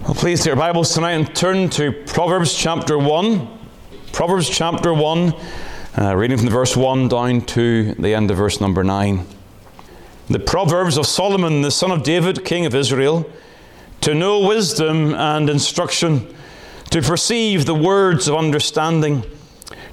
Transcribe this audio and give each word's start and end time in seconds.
Well, 0.00 0.14
please 0.14 0.40
take 0.40 0.46
your 0.46 0.56
Bibles 0.56 0.92
tonight 0.92 1.12
and 1.12 1.32
turn 1.36 1.70
to 1.70 1.92
Proverbs 1.92 2.54
chapter 2.54 2.98
1. 2.98 3.48
Proverbs 4.12 4.50
chapter 4.50 4.92
1, 4.92 5.34
uh, 5.96 6.16
reading 6.16 6.38
from 6.38 6.46
the 6.46 6.52
verse 6.52 6.76
1 6.76 7.06
down 7.06 7.42
to 7.42 7.94
the 7.94 8.12
end 8.12 8.28
of 8.32 8.36
verse 8.36 8.60
number 8.60 8.82
9. 8.82 9.24
The 10.28 10.40
Proverbs 10.40 10.96
of 10.96 11.06
Solomon, 11.06 11.62
the 11.62 11.70
son 11.70 11.92
of 11.92 12.02
David, 12.02 12.44
king 12.44 12.66
of 12.66 12.74
Israel, 12.74 13.30
to 14.00 14.12
know 14.12 14.40
wisdom 14.40 15.14
and 15.14 15.48
instruction, 15.48 16.34
to 16.90 17.00
perceive 17.00 17.66
the 17.66 17.74
words 17.74 18.26
of 18.26 18.34
understanding, 18.34 19.22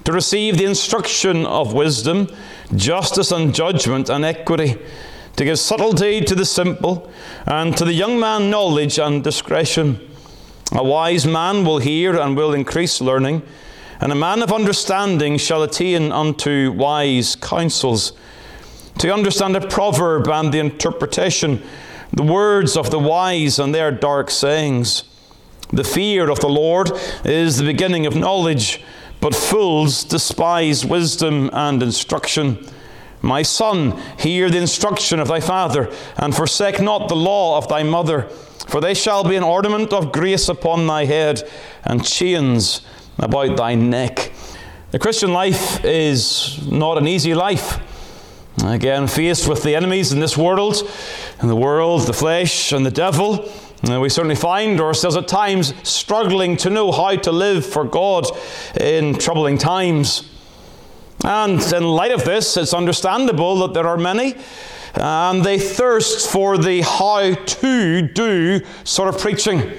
to 0.05 0.11
receive 0.11 0.58
the 0.58 0.66
instruction 0.66 1.45
of 1.45 1.73
wisdom, 1.73 2.30
justice 2.75 3.31
and 3.31 3.53
judgment 3.53 4.09
and 4.09 4.25
equity 4.25 4.75
to 5.40 5.45
give 5.45 5.58
subtlety 5.58 6.20
to 6.20 6.36
the 6.36 6.44
simple, 6.44 7.09
and 7.45 7.78
to 7.78 7.86
the 7.86 7.94
young 7.94 8.20
man 8.20 8.50
knowledge 8.50 9.00
and 9.00 9.23
discretion. 9.23 9.98
A 10.73 10.84
wise 10.84 11.26
man 11.26 11.64
will 11.64 11.78
hear 11.78 12.20
and 12.20 12.36
will 12.36 12.54
increase 12.54 13.00
learning, 13.00 13.44
and 14.02 14.12
a 14.12 14.16
man 14.16 14.42
of 14.42 14.52
understanding 14.52 15.38
shall 15.38 15.64
attain 15.64 16.12
unto 16.12 16.73
wise 16.73 17.38
counsels. 17.38 18.12
To 18.98 19.14
understand 19.14 19.56
a 19.56 19.66
proverb 19.66 20.28
and 20.28 20.54
the 20.54 20.60
interpretation, 20.60 21.64
the 22.12 22.23
words 22.23 22.76
of 22.76 22.92
the 22.92 23.00
wise 23.00 23.60
and 23.60 23.73
their 23.73 23.94
dark 23.94 24.30
sayings. 24.30 25.06
The 25.72 25.86
fear 25.86 26.30
of 26.30 26.42
the 26.42 26.50
Lord 26.50 26.92
is 27.23 27.56
the 27.56 27.64
beginning 27.64 28.06
of 28.06 28.14
knowledge, 28.14 28.84
but 29.22 29.34
fools 29.34 30.04
despise 30.04 30.86
wisdom 30.86 31.50
and 31.54 31.82
instruction. 31.82 32.67
My 33.22 33.42
son, 33.42 34.02
hear 34.17 34.50
the 34.50 34.59
instruction 34.59 35.20
of 35.20 35.28
thy 35.28 35.39
father, 35.39 35.92
and 36.17 36.36
forsake 36.36 36.81
not 36.81 37.09
the 37.09 37.16
law 37.16 37.58
of 37.58 37.67
thy 37.67 37.84
mother, 37.84 38.23
for 38.67 38.80
they 38.80 38.94
shall 38.94 39.23
be 39.23 39.36
an 39.36 39.44
ornament 39.44 39.92
of 39.92 40.11
grace 40.11 40.48
upon 40.48 40.88
thy 40.88 41.06
head, 41.06 41.50
and 41.84 42.06
chains 42.06 42.81
about 43.17 43.58
thy 43.58 43.76
neck. 43.76 44.31
The 44.92 45.00
Christian 45.00 45.34
life 45.34 45.84
is 45.84 46.66
not 46.67 46.98
an 46.98 47.08
easy 47.08 47.34
life. 47.34 47.80
Again, 48.64 49.08
faced 49.08 49.48
with 49.48 49.64
the 49.64 49.76
enemies 49.76 50.11
in 50.11 50.20
this 50.20 50.38
world, 50.38 50.89
and 51.39 51.50
the 51.50 51.56
world, 51.56 52.08
the 52.08 52.14
flesh, 52.14 52.72
and 52.72 52.86
the 52.86 52.92
devil, 52.92 53.50
uh, 53.89 54.00
we 54.00 54.09
certainly 54.09 54.36
find 54.36 54.81
ourselves 54.81 55.16
at 55.16 55.28
times 55.28 55.73
struggling 55.88 56.58
to 56.58 56.70
know 56.70 56.92
how 56.92 57.16
to 57.16 57.31
live 57.31 57.66
for 57.66 57.86
God 57.86 58.26
in 58.80 59.16
troubling 59.16 59.58
times. 59.58 60.28
And 61.23 61.62
in 61.73 61.84
light 61.84 62.12
of 62.12 62.23
this, 62.23 62.56
it's 62.58 62.73
understandable 62.73 63.59
that 63.59 63.73
there 63.73 63.88
are 63.88 63.98
many, 63.98 64.36
and 64.95 65.44
they 65.44 65.59
thirst 65.59 66.30
for 66.32 66.58
the 66.58 66.82
how 66.82 67.33
to 67.33 68.02
do 68.02 68.61
sort 68.83 69.14
of 69.14 69.21
preaching. 69.21 69.73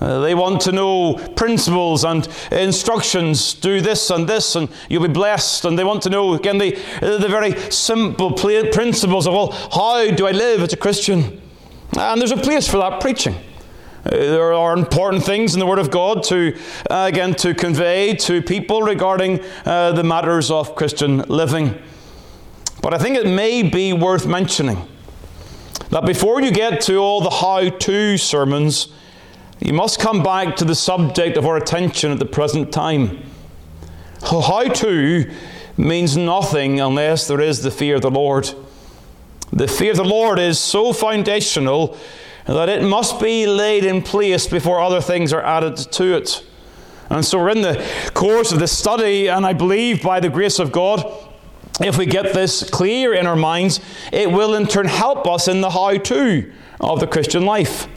Uh, 0.00 0.20
they 0.20 0.34
want 0.34 0.60
to 0.60 0.72
know 0.72 1.14
principles 1.36 2.04
and 2.04 2.28
instructions. 2.52 3.54
Do 3.54 3.80
this 3.80 4.10
and 4.10 4.28
this, 4.28 4.56
and 4.56 4.68
you'll 4.88 5.06
be 5.06 5.12
blessed. 5.12 5.64
And 5.64 5.78
they 5.78 5.84
want 5.84 6.02
to 6.02 6.10
know, 6.10 6.34
again, 6.34 6.58
the, 6.58 6.72
the 7.00 7.28
very 7.28 7.58
simple 7.70 8.32
principles 8.32 9.26
of, 9.26 9.32
well, 9.32 9.52
how 9.52 10.10
do 10.10 10.26
I 10.26 10.32
live 10.32 10.62
as 10.62 10.72
a 10.72 10.76
Christian? 10.76 11.40
And 11.96 12.20
there's 12.20 12.32
a 12.32 12.36
place 12.36 12.68
for 12.68 12.78
that 12.78 13.00
preaching. 13.00 13.34
There 14.04 14.52
are 14.52 14.76
important 14.76 15.24
things 15.24 15.54
in 15.54 15.60
the 15.60 15.66
Word 15.66 15.78
of 15.78 15.90
God 15.90 16.22
to, 16.24 16.54
uh, 16.90 17.06
again, 17.08 17.34
to 17.36 17.54
convey 17.54 18.14
to 18.16 18.42
people 18.42 18.82
regarding 18.82 19.40
uh, 19.64 19.92
the 19.92 20.04
matters 20.04 20.50
of 20.50 20.74
Christian 20.74 21.18
living. 21.22 21.80
But 22.82 22.92
I 22.92 22.98
think 22.98 23.16
it 23.16 23.26
may 23.26 23.62
be 23.62 23.94
worth 23.94 24.26
mentioning 24.26 24.86
that 25.88 26.04
before 26.04 26.42
you 26.42 26.50
get 26.50 26.82
to 26.82 26.98
all 26.98 27.22
the 27.22 27.30
how 27.30 27.70
to 27.70 28.18
sermons, 28.18 28.88
you 29.58 29.72
must 29.72 29.98
come 29.98 30.22
back 30.22 30.56
to 30.56 30.66
the 30.66 30.74
subject 30.74 31.38
of 31.38 31.46
our 31.46 31.56
attention 31.56 32.12
at 32.12 32.18
the 32.18 32.26
present 32.26 32.72
time. 32.72 33.22
How 34.22 34.64
to 34.64 35.32
means 35.78 36.16
nothing 36.16 36.78
unless 36.78 37.26
there 37.26 37.40
is 37.40 37.62
the 37.62 37.70
fear 37.70 37.96
of 37.96 38.02
the 38.02 38.10
Lord. 38.10 38.50
The 39.50 39.68
fear 39.68 39.92
of 39.92 39.96
the 39.96 40.04
Lord 40.04 40.38
is 40.38 40.58
so 40.58 40.92
foundational 40.92 41.96
that 42.46 42.68
it 42.68 42.82
must 42.82 43.20
be 43.20 43.46
laid 43.46 43.84
in 43.84 44.02
place 44.02 44.46
before 44.46 44.80
other 44.80 45.00
things 45.00 45.32
are 45.32 45.42
added 45.42 45.76
to 45.76 46.16
it. 46.16 46.44
And 47.10 47.24
so 47.24 47.38
we're 47.38 47.50
in 47.50 47.62
the 47.62 47.84
course 48.14 48.52
of 48.52 48.58
this 48.58 48.76
study, 48.76 49.28
and 49.28 49.46
I 49.46 49.52
believe 49.52 50.02
by 50.02 50.20
the 50.20 50.28
grace 50.28 50.58
of 50.58 50.72
God, 50.72 51.04
if 51.80 51.98
we 51.98 52.06
get 52.06 52.32
this 52.34 52.68
clear 52.68 53.14
in 53.14 53.26
our 53.26 53.36
minds, 53.36 53.80
it 54.12 54.30
will 54.30 54.54
in 54.54 54.66
turn 54.66 54.86
help 54.86 55.26
us 55.26 55.48
in 55.48 55.60
the 55.60 55.70
how 55.70 55.96
to 55.96 56.52
of 56.80 57.00
the 57.00 57.06
Christian 57.06 57.44
life. 57.44 57.88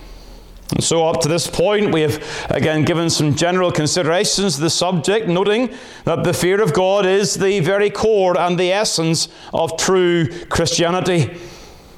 And 0.72 0.84
so, 0.84 1.08
up 1.08 1.22
to 1.22 1.30
this 1.30 1.48
point, 1.48 1.94
we 1.94 2.02
have 2.02 2.22
again 2.50 2.84
given 2.84 3.10
some 3.10 3.36
general 3.36 3.72
considerations 3.72 4.56
to 4.56 4.62
the 4.62 4.70
subject, 4.70 5.28
noting 5.28 5.74
that 6.04 6.24
the 6.26 6.34
fear 6.34 6.62
of 6.62 6.74
God 6.74 7.06
is 7.06 7.36
the 7.36 7.62
very 7.62 7.90
core 7.90 8.38
and 8.38 8.60
the 8.60 8.72
essence 8.74 9.30
of 9.54 9.78
true 9.78 10.28
Christianity. 10.48 11.38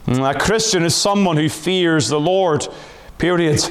Mm, 0.10 0.28
a 0.28 0.40
Christian 0.40 0.84
is 0.86 0.96
someone 0.96 1.38
who 1.38 1.48
fears 1.48 2.10
the 2.10 2.20
Lord, 2.20 2.68
period. 3.20 3.62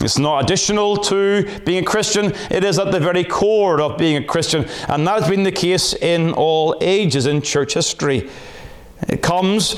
It's 0.00 0.18
not 0.18 0.42
additional 0.42 0.96
to 0.96 1.60
being 1.60 1.84
a 1.84 1.86
Christian, 1.86 2.32
it 2.50 2.64
is 2.64 2.76
at 2.80 2.90
the 2.90 2.98
very 2.98 3.22
core 3.22 3.80
of 3.80 3.96
being 3.96 4.16
a 4.16 4.26
Christian. 4.26 4.66
And 4.88 5.06
that 5.06 5.20
has 5.20 5.30
been 5.30 5.44
the 5.44 5.52
case 5.52 5.94
in 5.94 6.32
all 6.32 6.76
ages 6.80 7.26
in 7.26 7.40
church 7.40 7.74
history. 7.74 8.28
It 9.08 9.22
comes 9.22 9.76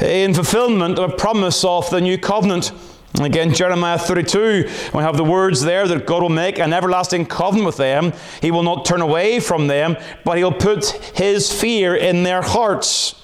in 0.00 0.32
fulfillment 0.32 0.98
of 0.98 1.10
a 1.12 1.16
promise 1.16 1.62
of 1.62 1.90
the 1.90 2.00
new 2.00 2.16
covenant. 2.16 2.72
Again, 3.20 3.52
Jeremiah 3.52 3.98
32, 3.98 4.70
we 4.94 5.02
have 5.02 5.18
the 5.18 5.24
words 5.24 5.60
there 5.60 5.86
that 5.86 6.06
God 6.06 6.22
will 6.22 6.30
make 6.30 6.58
an 6.58 6.72
everlasting 6.72 7.26
covenant 7.26 7.66
with 7.66 7.76
them. 7.76 8.14
He 8.40 8.50
will 8.50 8.62
not 8.62 8.86
turn 8.86 9.02
away 9.02 9.40
from 9.40 9.66
them, 9.66 9.98
but 10.24 10.38
He'll 10.38 10.52
put 10.52 10.86
His 11.14 11.52
fear 11.52 11.94
in 11.94 12.22
their 12.22 12.40
hearts. 12.40 13.20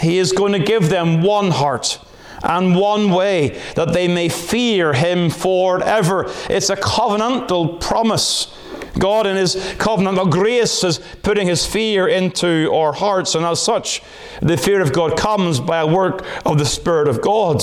He 0.00 0.18
is 0.18 0.32
going 0.32 0.52
to 0.52 0.58
give 0.58 0.88
them 0.88 1.22
one 1.22 1.50
heart 1.50 1.98
and 2.42 2.76
one 2.76 3.10
way 3.10 3.60
that 3.74 3.92
they 3.92 4.06
may 4.06 4.28
fear 4.28 4.92
Him 4.92 5.30
forever. 5.30 6.26
It's 6.50 6.70
a 6.70 6.76
covenantal 6.76 7.80
promise. 7.80 8.54
God, 8.98 9.26
in 9.26 9.36
His 9.36 9.56
covenantal 9.56 10.30
grace, 10.30 10.84
is 10.84 10.98
putting 11.22 11.48
His 11.48 11.66
fear 11.66 12.06
into 12.06 12.70
our 12.72 12.92
hearts, 12.92 13.34
and 13.34 13.44
as 13.44 13.60
such, 13.60 14.02
the 14.40 14.56
fear 14.56 14.80
of 14.80 14.92
God 14.92 15.16
comes 15.16 15.58
by 15.58 15.78
a 15.78 15.86
work 15.86 16.24
of 16.44 16.58
the 16.58 16.66
Spirit 16.66 17.08
of 17.08 17.20
God. 17.20 17.62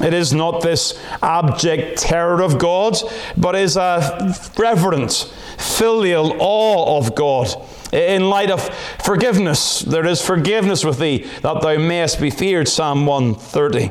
It 0.00 0.14
is 0.14 0.32
not 0.32 0.62
this 0.62 0.98
abject 1.22 1.98
terror 1.98 2.42
of 2.42 2.58
God, 2.58 2.96
but 3.36 3.54
is 3.54 3.76
a 3.76 4.34
reverent, 4.56 5.32
filial 5.58 6.36
awe 6.40 6.98
of 6.98 7.14
God 7.14 7.54
in 7.92 8.28
light 8.28 8.50
of 8.50 8.62
forgiveness, 9.04 9.80
there 9.80 10.06
is 10.06 10.24
forgiveness 10.24 10.84
with 10.84 10.98
thee, 10.98 11.28
that 11.42 11.60
thou 11.60 11.76
mayest 11.78 12.20
be 12.20 12.30
feared. 12.30 12.68
Psalm 12.68 13.06
130. 13.06 13.90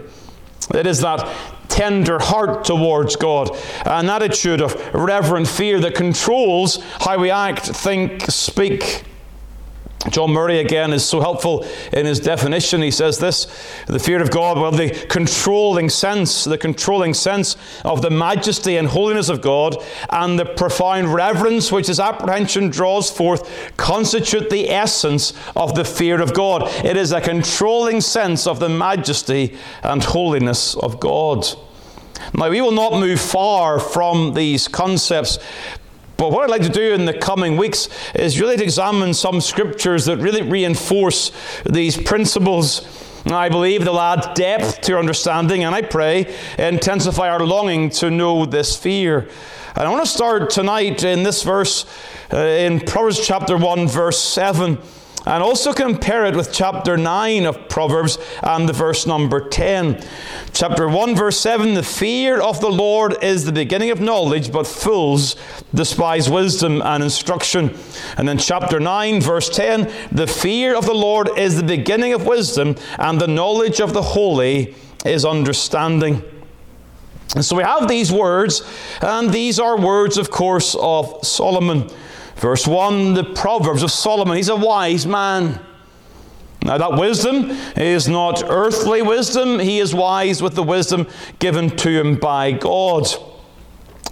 It 0.77 0.87
is 0.87 1.01
that 1.01 1.27
tender 1.67 2.19
heart 2.19 2.63
towards 2.65 3.15
God, 3.15 3.55
an 3.85 4.09
attitude 4.09 4.61
of 4.61 4.75
reverent 4.93 5.47
fear 5.47 5.79
that 5.79 5.95
controls 5.95 6.81
how 6.99 7.19
we 7.19 7.31
act, 7.31 7.65
think, 7.65 8.21
speak. 8.23 9.03
John 10.07 10.31
Murray 10.31 10.59
again 10.59 10.93
is 10.93 11.03
so 11.03 11.19
helpful 11.19 11.65
in 11.91 12.05
his 12.05 12.21
definition. 12.21 12.81
He 12.81 12.89
says 12.89 13.19
this 13.19 13.45
the 13.85 13.99
fear 13.99 14.21
of 14.21 14.31
God, 14.31 14.57
well, 14.57 14.71
the 14.71 14.91
controlling 15.09 15.89
sense, 15.89 16.45
the 16.45 16.57
controlling 16.57 17.13
sense 17.13 17.57
of 17.83 18.01
the 18.01 18.09
majesty 18.09 18.77
and 18.77 18.87
holiness 18.87 19.27
of 19.27 19.41
God, 19.41 19.75
and 20.09 20.39
the 20.39 20.45
profound 20.45 21.13
reverence 21.13 21.69
which 21.69 21.87
his 21.87 21.99
apprehension 21.99 22.69
draws 22.69 23.11
forth, 23.11 23.75
constitute 23.75 24.49
the 24.49 24.69
essence 24.69 25.33
of 25.55 25.75
the 25.75 25.85
fear 25.85 26.21
of 26.21 26.33
God. 26.33 26.63
It 26.85 26.95
is 26.95 27.11
a 27.11 27.19
controlling 27.19 27.99
sense 27.99 28.47
of 28.47 28.61
the 28.61 28.69
majesty 28.69 29.57
and 29.83 30.01
holiness 30.01 30.75
of 30.75 31.01
God. 31.01 31.45
Now, 32.33 32.49
we 32.49 32.61
will 32.61 32.71
not 32.71 32.93
move 32.93 33.19
far 33.19 33.79
from 33.79 34.33
these 34.33 34.67
concepts, 34.67 35.39
but 36.19 36.33
what 36.33 36.43
I'd 36.43 36.49
like 36.49 36.63
to 36.63 36.69
do 36.69 36.93
in 36.93 37.05
the 37.05 37.13
coming 37.13 37.55
weeks 37.55 37.87
is 38.13 38.41
really 38.41 38.57
to 38.57 38.63
examine 38.63 39.13
some 39.13 39.39
scriptures 39.39 40.03
that 40.07 40.17
really 40.17 40.41
reinforce 40.41 41.31
these 41.65 41.95
principles. 41.95 42.85
I 43.25 43.47
believe 43.47 43.85
they'll 43.85 43.97
add 43.97 44.33
depth 44.33 44.81
to 44.81 44.93
our 44.93 44.99
understanding, 44.99 45.63
and 45.63 45.73
I 45.73 45.81
pray 45.81 46.35
intensify 46.57 47.29
our 47.29 47.39
longing 47.45 47.89
to 47.91 48.11
know 48.11 48.45
this 48.45 48.75
fear. 48.75 49.29
And 49.77 49.87
I 49.87 49.89
want 49.89 50.03
to 50.03 50.11
start 50.11 50.49
tonight 50.49 51.05
in 51.05 51.23
this 51.23 51.41
verse 51.43 51.85
uh, 52.33 52.37
in 52.37 52.81
Proverbs 52.81 53.25
chapter 53.25 53.55
1, 53.55 53.87
verse 53.87 54.19
7 54.21 54.77
and 55.25 55.43
also 55.43 55.73
compare 55.73 56.25
it 56.25 56.35
with 56.35 56.53
chapter 56.53 56.95
9 56.97 57.45
of 57.45 57.69
Proverbs 57.69 58.17
and 58.41 58.69
the 58.69 58.73
verse 58.73 59.05
number 59.05 59.47
10. 59.47 60.03
Chapter 60.53 60.87
1, 60.87 61.15
verse 61.15 61.39
7 61.39 61.73
The 61.73 61.83
fear 61.83 62.41
of 62.41 62.61
the 62.61 62.69
Lord 62.69 63.21
is 63.21 63.45
the 63.45 63.51
beginning 63.51 63.91
of 63.91 63.99
knowledge, 63.99 64.51
but 64.51 64.65
fools 64.65 65.35
despise 65.73 66.29
wisdom 66.29 66.81
and 66.81 67.03
instruction. 67.03 67.75
And 68.17 68.27
then 68.27 68.37
chapter 68.37 68.79
9, 68.79 69.21
verse 69.21 69.49
10 69.49 69.91
The 70.11 70.27
fear 70.27 70.75
of 70.75 70.85
the 70.85 70.93
Lord 70.93 71.29
is 71.37 71.57
the 71.57 71.63
beginning 71.63 72.13
of 72.13 72.25
wisdom, 72.25 72.75
and 72.97 73.19
the 73.19 73.27
knowledge 73.27 73.81
of 73.81 73.93
the 73.93 74.01
holy 74.01 74.75
is 75.05 75.25
understanding. 75.25 76.23
And 77.35 77.45
so 77.45 77.55
we 77.55 77.63
have 77.63 77.87
these 77.87 78.11
words, 78.11 78.63
and 79.01 79.31
these 79.31 79.59
are 79.59 79.79
words, 79.79 80.17
of 80.17 80.31
course, 80.31 80.75
of 80.79 81.25
Solomon. 81.25 81.89
Verse 82.39 82.65
1, 82.65 83.15
the 83.15 83.23
Proverbs 83.23 83.83
of 83.83 83.91
Solomon. 83.91 84.37
He's 84.37 84.49
a 84.49 84.55
wise 84.55 85.05
man. 85.05 85.59
Now, 86.63 86.77
that 86.77 86.93
wisdom 86.93 87.51
is 87.75 88.07
not 88.07 88.43
earthly 88.47 89.01
wisdom. 89.01 89.59
He 89.59 89.79
is 89.79 89.93
wise 89.93 90.41
with 90.41 90.55
the 90.55 90.63
wisdom 90.63 91.07
given 91.39 91.69
to 91.77 91.89
him 91.89 92.15
by 92.15 92.51
God. 92.51 93.07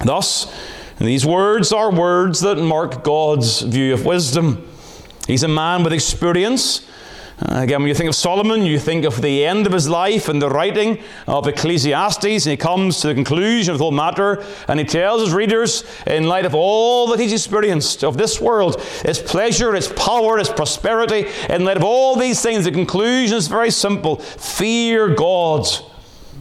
Thus, 0.03 0.53
these 0.99 1.25
words 1.25 1.71
are 1.71 1.91
words 1.91 2.41
that 2.41 2.57
mark 2.57 3.03
God's 3.03 3.61
view 3.61 3.93
of 3.93 4.05
wisdom. 4.05 4.67
He's 5.25 5.43
a 5.43 5.47
man 5.47 5.83
with 5.83 5.93
experience 5.93 6.87
uh, 7.39 7.59
again, 7.61 7.81
when 7.81 7.87
you 7.87 7.93
think 7.93 8.09
of 8.09 8.15
Solomon, 8.15 8.65
you 8.65 8.79
think 8.79 9.05
of 9.05 9.21
the 9.21 9.45
end 9.45 9.67
of 9.67 9.73
his 9.73 9.87
life 9.87 10.27
and 10.27 10.41
the 10.41 10.49
writing 10.49 10.97
of 11.27 11.47
Ecclesiastes, 11.47 12.25
and 12.25 12.51
he 12.51 12.57
comes 12.57 12.99
to 13.01 13.09
the 13.09 13.13
conclusion 13.13 13.71
of 13.71 13.77
the 13.77 13.83
whole 13.83 13.91
matter, 13.91 14.43
and 14.67 14.79
he 14.79 14.85
tells 14.85 15.21
his 15.21 15.33
readers, 15.33 15.83
in 16.07 16.27
light 16.27 16.45
of 16.45 16.55
all 16.55 17.05
that 17.07 17.19
he's 17.19 17.33
experienced 17.33 18.03
of 18.03 18.17
this 18.17 18.41
world, 18.41 18.81
its 19.05 19.19
pleasure, 19.19 19.75
its 19.75 19.87
power, 19.93 20.39
its 20.39 20.49
prosperity, 20.49 21.27
in 21.47 21.63
light 21.63 21.77
of 21.77 21.83
all 21.83 22.15
these 22.15 22.41
things, 22.41 22.65
the 22.65 22.71
conclusion 22.71 23.37
is 23.37 23.47
very 23.47 23.69
simple 23.69 24.15
fear 24.15 25.13
God 25.13 25.67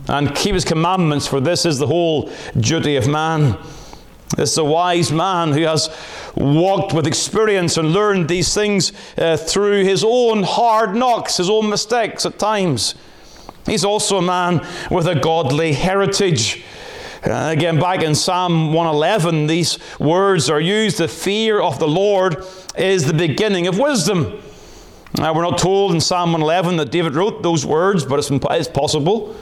and 0.08 0.34
keep 0.34 0.54
his 0.54 0.64
commandments, 0.64 1.26
for 1.26 1.40
this 1.40 1.66
is 1.66 1.78
the 1.78 1.86
whole 1.86 2.30
duty 2.58 2.96
of 2.96 3.06
man. 3.06 3.58
This 4.34 4.52
is 4.52 4.58
a 4.58 4.64
wise 4.64 5.12
man 5.12 5.52
who 5.52 5.62
has 5.62 5.88
walked 6.34 6.92
with 6.92 7.06
experience 7.06 7.76
and 7.76 7.92
learned 7.92 8.28
these 8.28 8.52
things 8.52 8.92
uh, 9.16 9.36
through 9.36 9.84
his 9.84 10.02
own 10.04 10.42
hard 10.42 10.96
knocks, 10.96 11.36
his 11.36 11.48
own 11.48 11.68
mistakes 11.68 12.26
at 12.26 12.38
times. 12.38 12.96
He's 13.66 13.84
also 13.84 14.18
a 14.18 14.22
man 14.22 14.66
with 14.90 15.06
a 15.06 15.14
godly 15.14 15.72
heritage. 15.72 16.64
Uh, 17.24 17.50
again, 17.52 17.78
back 17.78 18.02
in 18.02 18.14
Psalm 18.14 18.72
111, 18.72 19.46
these 19.46 19.78
words 19.98 20.50
are 20.50 20.60
used 20.60 20.98
the 20.98 21.08
fear 21.08 21.60
of 21.60 21.78
the 21.78 21.88
Lord 21.88 22.44
is 22.76 23.06
the 23.06 23.14
beginning 23.14 23.66
of 23.66 23.78
wisdom. 23.78 24.40
Now, 25.18 25.34
we're 25.34 25.42
not 25.42 25.58
told 25.58 25.92
in 25.92 26.00
Psalm 26.00 26.32
111 26.32 26.76
that 26.76 26.90
David 26.90 27.14
wrote 27.14 27.42
those 27.42 27.64
words, 27.64 28.04
but 28.04 28.18
it's, 28.18 28.30
it's 28.30 28.68
possible. 28.68 29.34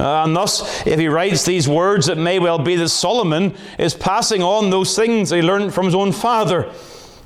Uh, 0.00 0.24
and 0.24 0.34
thus, 0.34 0.86
if 0.86 0.98
he 0.98 1.08
writes 1.08 1.44
these 1.44 1.68
words, 1.68 2.08
it 2.08 2.16
may 2.16 2.38
well 2.38 2.58
be 2.58 2.74
that 2.74 2.88
Solomon 2.88 3.54
is 3.78 3.92
passing 3.92 4.42
on 4.42 4.70
those 4.70 4.96
things 4.96 5.28
he 5.28 5.42
learned 5.42 5.74
from 5.74 5.84
his 5.84 5.94
own 5.94 6.10
father. 6.10 6.72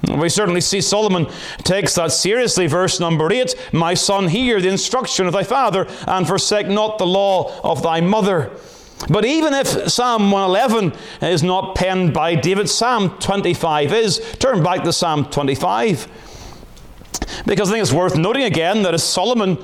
We 0.08 0.28
certainly 0.28 0.60
see 0.60 0.80
Solomon 0.80 1.28
takes 1.58 1.94
that 1.94 2.10
seriously. 2.10 2.66
Verse 2.66 2.98
number 2.98 3.32
8 3.32 3.54
My 3.72 3.94
son, 3.94 4.26
hear 4.26 4.60
the 4.60 4.68
instruction 4.68 5.28
of 5.28 5.32
thy 5.32 5.44
father, 5.44 5.86
and 6.08 6.26
forsake 6.26 6.66
not 6.66 6.98
the 6.98 7.06
law 7.06 7.60
of 7.62 7.80
thy 7.84 8.00
mother. 8.00 8.50
But 9.08 9.24
even 9.24 9.54
if 9.54 9.88
Psalm 9.88 10.32
111 10.32 10.98
is 11.22 11.44
not 11.44 11.76
penned 11.76 12.12
by 12.12 12.34
David, 12.34 12.68
Psalm 12.68 13.10
25 13.20 13.92
is. 13.92 14.18
Turn 14.40 14.64
back 14.64 14.82
to 14.82 14.92
Psalm 14.92 15.26
25. 15.26 16.08
Because 17.46 17.68
I 17.68 17.74
think 17.74 17.82
it's 17.82 17.92
worth 17.92 18.16
noting 18.16 18.42
again 18.42 18.82
that 18.82 18.94
as 18.94 19.04
Solomon 19.04 19.58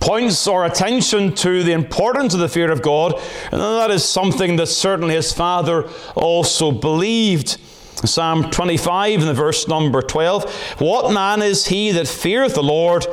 points 0.00 0.46
our 0.46 0.64
attention 0.64 1.34
to 1.36 1.62
the 1.62 1.72
importance 1.72 2.34
of 2.34 2.40
the 2.40 2.48
fear 2.48 2.70
of 2.70 2.82
God, 2.82 3.14
and 3.50 3.60
that 3.60 3.90
is 3.90 4.04
something 4.04 4.56
that 4.56 4.66
certainly 4.66 5.14
his 5.14 5.32
father 5.32 5.88
also 6.14 6.70
believed. 6.70 7.58
Psalm 8.06 8.50
25 8.50 9.20
in 9.20 9.26
the 9.26 9.34
verse 9.34 9.66
number 9.66 10.02
12 10.02 10.52
What 10.78 11.12
man 11.12 11.40
is 11.40 11.66
he 11.66 11.90
that 11.92 12.06
feareth 12.06 12.54
the 12.54 12.62
Lord? 12.62 13.06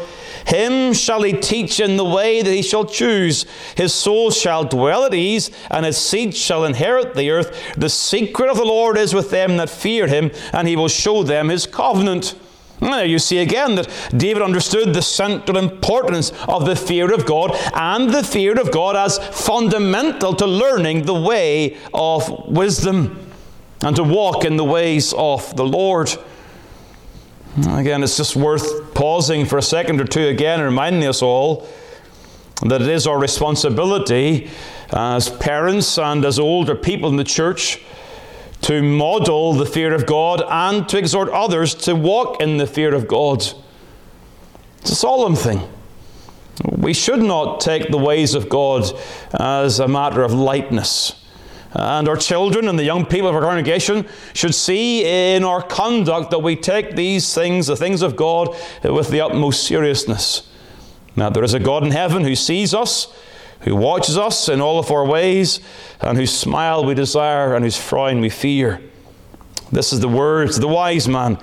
Him 0.46 0.94
shall 0.94 1.22
he 1.22 1.34
teach 1.34 1.80
in 1.80 1.98
the 1.98 2.06
way 2.06 2.42
that 2.42 2.52
he 2.52 2.62
shall 2.62 2.86
choose. 2.86 3.46
His 3.76 3.94
soul 3.94 4.32
shall 4.32 4.64
dwell 4.64 5.06
at 5.06 5.14
ease, 5.14 5.52
and 5.70 5.86
his 5.86 5.98
seed 5.98 6.36
shall 6.36 6.66
inherit 6.66 7.14
the 7.14 7.30
earth. 7.30 7.76
The 7.78 7.90
secret 7.90 8.50
of 8.50 8.58
the 8.58 8.66
Lord 8.66 8.98
is 8.98 9.14
with 9.14 9.30
them 9.30 9.58
that 9.58 9.70
fear 9.70 10.08
him, 10.08 10.32
and 10.52 10.68
he 10.68 10.76
will 10.76 10.88
show 10.88 11.24
them 11.24 11.50
his 11.50 11.68
covenant. 11.68 12.36
Mm, 12.82 12.90
now 12.90 13.02
you 13.02 13.20
see 13.20 13.38
again 13.38 13.76
that 13.76 13.88
David 14.16 14.42
understood 14.42 14.94
the 14.94 15.02
central 15.02 15.58
importance 15.58 16.32
of 16.48 16.66
the 16.66 16.76
fear 16.76 17.14
of 17.14 17.26
God 17.26 17.52
and 17.74 18.10
the 18.10 18.24
fear 18.24 18.60
of 18.60 18.72
God 18.72 18.96
as 18.96 19.20
fundamental 19.20 20.34
to 20.36 20.48
learning 20.48 21.04
the 21.04 21.14
way 21.14 21.78
of 21.94 22.48
wisdom 22.48 23.32
and 23.84 23.96
to 23.96 24.04
walk 24.04 24.46
in 24.46 24.58
the 24.58 24.64
ways 24.64 25.14
of 25.14 25.56
the 25.56 25.66
Lord. 25.66 26.08
Mm, 27.56 27.80
again, 27.80 28.04
it's 28.04 28.18
just 28.18 28.36
worth 28.36 28.94
pausing 28.96 29.46
for 29.46 29.58
a 29.58 29.62
second 29.62 30.02
or 30.02 30.06
two 30.06 30.28
again 30.28 30.60
and 30.60 30.66
reminding 30.66 31.08
us 31.08 31.22
all 31.22 31.68
that 32.64 32.82
it 32.82 32.88
is 32.88 33.06
our 33.06 33.20
responsibility 33.20 34.50
as 34.92 35.30
parents 35.30 35.98
and 35.98 36.26
as 36.26 36.40
older 36.40 36.76
people 36.76 37.10
in 37.10 37.16
the 37.16 37.24
church 37.24 37.80
to 38.72 38.82
model 38.82 39.52
the 39.52 39.66
fear 39.66 39.94
of 39.94 40.06
God 40.06 40.42
and 40.48 40.88
to 40.88 40.98
exhort 40.98 41.28
others 41.28 41.76
to 41.76 41.94
walk 41.94 42.40
in 42.40 42.56
the 42.56 42.66
fear 42.66 42.96
of 42.96 43.06
God. 43.06 43.44
It's 44.78 44.92
a 44.92 44.96
solemn 44.96 45.36
thing. 45.36 45.68
We 46.78 46.94
should 46.94 47.20
not 47.20 47.60
take 47.60 47.92
the 47.92 47.98
ways 47.98 48.34
of 48.34 48.48
God 48.48 48.90
as 49.34 49.82
a 49.82 49.90
matter 49.90 50.24
of 50.24 50.32
lightness. 50.32 51.22
And 51.74 52.08
our 52.08 52.16
children 52.16 52.70
and 52.70 52.80
the 52.80 52.86
young 52.86 53.06
people 53.06 53.28
of 53.28 53.36
our 53.36 53.42
congregation 53.42 54.08
should 54.34 54.56
see 54.56 55.04
in 55.36 55.44
our 55.44 55.62
conduct 55.62 56.32
that 56.32 56.40
we 56.40 56.56
take 56.56 56.96
these 56.96 57.34
things, 57.34 57.68
the 57.68 57.76
things 57.76 58.02
of 58.02 58.16
God, 58.16 58.56
with 58.86 59.10
the 59.10 59.20
utmost 59.20 59.66
seriousness. 59.66 60.50
Now, 61.18 61.30
there 61.30 61.44
is 61.44 61.54
a 61.54 61.60
God 61.60 61.84
in 61.84 61.92
heaven 61.92 62.24
who 62.24 62.36
sees 62.36 62.74
us 62.74 63.14
who 63.64 63.76
watches 63.76 64.18
us 64.18 64.50
in 64.50 64.62
all 64.62 64.80
of 64.80 64.92
our 64.92 65.06
ways, 65.06 65.60
and 66.02 66.18
whose 66.18 66.38
smile 66.38 66.84
we 66.84 66.94
desire, 66.94 67.56
and 67.56 67.64
whose 67.64 67.78
frown 67.78 68.22
we 68.22 68.30
fear. 68.30 68.82
This 69.72 69.94
is 69.94 70.00
the 70.00 70.08
words 70.08 70.58
of 70.58 70.62
the 70.62 70.68
wise 70.68 71.08
man, 71.08 71.38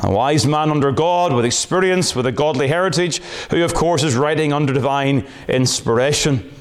a 0.00 0.10
wise 0.10 0.46
man 0.46 0.70
under 0.70 0.92
God, 0.92 1.32
with 1.32 1.44
experience, 1.44 2.14
with 2.14 2.26
a 2.26 2.32
godly 2.32 2.68
heritage, 2.68 3.22
who, 3.50 3.64
of 3.64 3.74
course, 3.74 4.02
is 4.02 4.16
writing 4.16 4.52
under 4.52 4.72
divine 4.72 5.26
inspiration. 5.48 6.52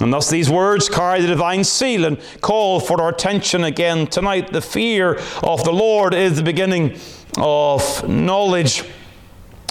And 0.00 0.12
thus, 0.12 0.28
these 0.28 0.50
words 0.50 0.88
carry 0.88 1.20
the 1.20 1.28
divine 1.28 1.62
seal 1.62 2.04
and 2.04 2.20
call 2.40 2.80
for 2.80 3.00
our 3.00 3.10
attention 3.10 3.62
again 3.62 4.08
tonight. 4.08 4.52
The 4.52 4.60
fear 4.60 5.20
of 5.42 5.62
the 5.62 5.72
Lord 5.72 6.14
is 6.14 6.36
the 6.36 6.42
beginning 6.42 6.98
of 7.38 8.08
knowledge. 8.08 8.82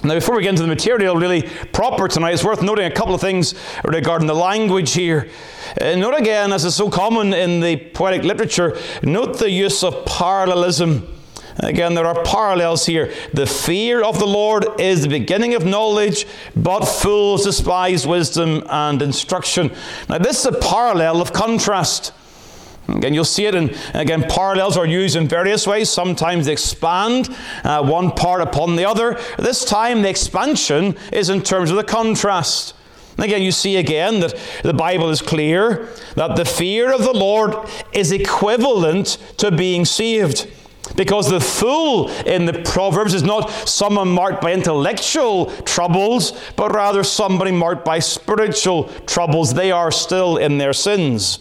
Now, 0.04 0.16
before 0.16 0.36
we 0.36 0.44
get 0.44 0.50
into 0.50 0.64
the 0.64 0.68
material 0.68 1.16
really 1.16 1.44
proper 1.72 2.10
tonight, 2.10 2.34
it's 2.34 2.44
worth 2.44 2.62
noting 2.62 2.86
a 2.86 2.92
couple 2.92 3.16
of 3.16 3.22
things 3.22 3.56
regarding 3.86 4.28
the 4.28 4.36
language 4.36 4.92
here. 4.92 5.30
Uh, 5.80 5.96
note 5.96 6.20
again, 6.20 6.52
as 6.52 6.66
is 6.66 6.76
so 6.76 6.90
common 6.90 7.34
in 7.34 7.62
the 7.62 7.78
poetic 7.78 8.24
literature, 8.24 8.78
note 9.02 9.40
the 9.40 9.50
use 9.50 9.82
of 9.82 10.06
parallelism. 10.06 11.08
Again, 11.60 11.94
there 11.94 12.06
are 12.06 12.22
parallels 12.24 12.86
here. 12.86 13.14
The 13.34 13.46
fear 13.46 14.04
of 14.04 14.20
the 14.20 14.28
Lord 14.28 14.66
is 14.78 15.04
the 15.04 15.08
beginning 15.08 15.54
of 15.54 15.66
knowledge, 15.66 16.28
but 16.54 16.84
fools 16.84 17.46
despise 17.46 18.06
wisdom 18.06 18.64
and 18.70 19.02
instruction. 19.02 19.72
Now, 20.10 20.18
this 20.18 20.40
is 20.40 20.48
a 20.48 20.60
parallel 20.60 21.22
of 21.22 21.32
contrast. 21.32 22.12
Again, 22.96 23.14
you'll 23.14 23.26
see 23.26 23.46
it 23.46 23.56
and 23.56 23.76
again, 23.94 24.24
parallels 24.30 24.78
are 24.78 24.86
used 24.86 25.16
in 25.16 25.28
various 25.28 25.66
ways. 25.66 25.90
Sometimes 25.90 26.46
they 26.46 26.52
expand 26.52 27.36
uh, 27.64 27.84
one 27.84 28.12
part 28.12 28.42
upon 28.42 28.76
the 28.76 28.86
other. 28.86 29.20
This 29.38 29.66
time, 29.66 30.02
the 30.02 30.10
expansion 30.10 30.96
is 31.12 31.30
in 31.30 31.42
terms 31.42 31.72
of 31.72 31.78
the 31.78 31.84
contrast. 31.84 32.76
And 33.18 33.26
again, 33.26 33.42
you 33.42 33.52
see 33.52 33.78
again 33.78 34.20
that 34.22 34.36
the 34.64 34.74
Bible 34.74 35.10
is 35.10 35.22
clear 35.22 35.90
that 36.16 36.36
the 36.36 36.46
fear 36.46 36.92
of 36.92 37.04
the 37.04 37.14
Lord 37.14 37.56
is 37.94 38.12
equivalent 38.12 39.18
to 39.38 39.52
being 39.52 39.86
saved. 39.86 40.48
Because 40.96 41.30
the 41.30 41.40
fool 41.40 42.10
in 42.26 42.46
the 42.46 42.62
Proverbs 42.62 43.14
is 43.14 43.24
not 43.24 43.50
someone 43.50 44.10
marked 44.10 44.42
by 44.42 44.52
intellectual 44.52 45.46
troubles, 45.62 46.34
but 46.56 46.74
rather 46.74 47.04
somebody 47.04 47.52
marked 47.52 47.86
by 47.86 48.00
spiritual 48.00 48.86
troubles. 49.06 49.54
They 49.54 49.72
are 49.72 49.92
still 49.92 50.38
in 50.38 50.58
their 50.58 50.74
sins. 50.74 51.40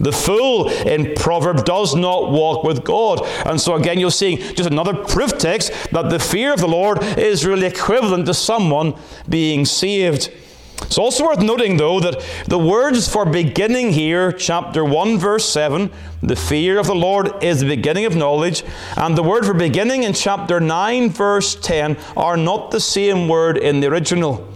The 0.00 0.12
fool 0.12 0.68
in 0.68 1.14
Proverb 1.14 1.64
does 1.64 1.94
not 1.94 2.30
walk 2.30 2.64
with 2.64 2.82
God. 2.84 3.20
And 3.44 3.60
so 3.60 3.74
again, 3.74 3.98
you're 3.98 4.10
seeing 4.10 4.38
just 4.38 4.70
another 4.70 4.94
proof 4.94 5.38
text 5.38 5.72
that 5.92 6.10
the 6.10 6.18
fear 6.18 6.52
of 6.52 6.60
the 6.60 6.68
Lord 6.68 7.02
is 7.18 7.44
really 7.46 7.66
equivalent 7.66 8.26
to 8.26 8.34
someone 8.34 8.94
being 9.28 9.64
saved. 9.64 10.32
It's 10.82 10.98
also 10.98 11.24
worth 11.24 11.40
noting, 11.40 11.76
though, 11.76 12.00
that 12.00 12.24
the 12.48 12.58
words 12.58 13.06
for 13.06 13.24
beginning 13.24 13.92
here, 13.92 14.32
chapter 14.32 14.84
1, 14.84 15.18
verse 15.18 15.48
7, 15.48 15.90
the 16.22 16.34
fear 16.34 16.78
of 16.78 16.86
the 16.86 16.94
Lord 16.94 17.44
is 17.44 17.60
the 17.60 17.68
beginning 17.68 18.06
of 18.06 18.16
knowledge, 18.16 18.64
and 18.96 19.16
the 19.16 19.22
word 19.22 19.44
for 19.44 19.54
beginning 19.54 20.02
in 20.02 20.14
chapter 20.14 20.58
9, 20.58 21.10
verse 21.10 21.54
10, 21.54 21.96
are 22.16 22.36
not 22.36 22.70
the 22.70 22.80
same 22.80 23.28
word 23.28 23.58
in 23.58 23.80
the 23.80 23.86
original. 23.88 24.49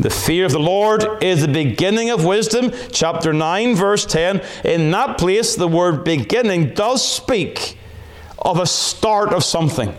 The 0.00 0.08
fear 0.08 0.46
of 0.46 0.52
the 0.52 0.58
Lord 0.58 1.22
is 1.22 1.42
the 1.42 1.48
beginning 1.48 2.08
of 2.08 2.24
wisdom, 2.24 2.72
chapter 2.90 3.34
9, 3.34 3.76
verse 3.76 4.06
10. 4.06 4.40
In 4.64 4.90
that 4.92 5.18
place, 5.18 5.54
the 5.54 5.68
word 5.68 6.04
beginning 6.04 6.72
does 6.72 7.06
speak 7.06 7.76
of 8.38 8.58
a 8.58 8.64
start 8.64 9.34
of 9.34 9.44
something 9.44 9.94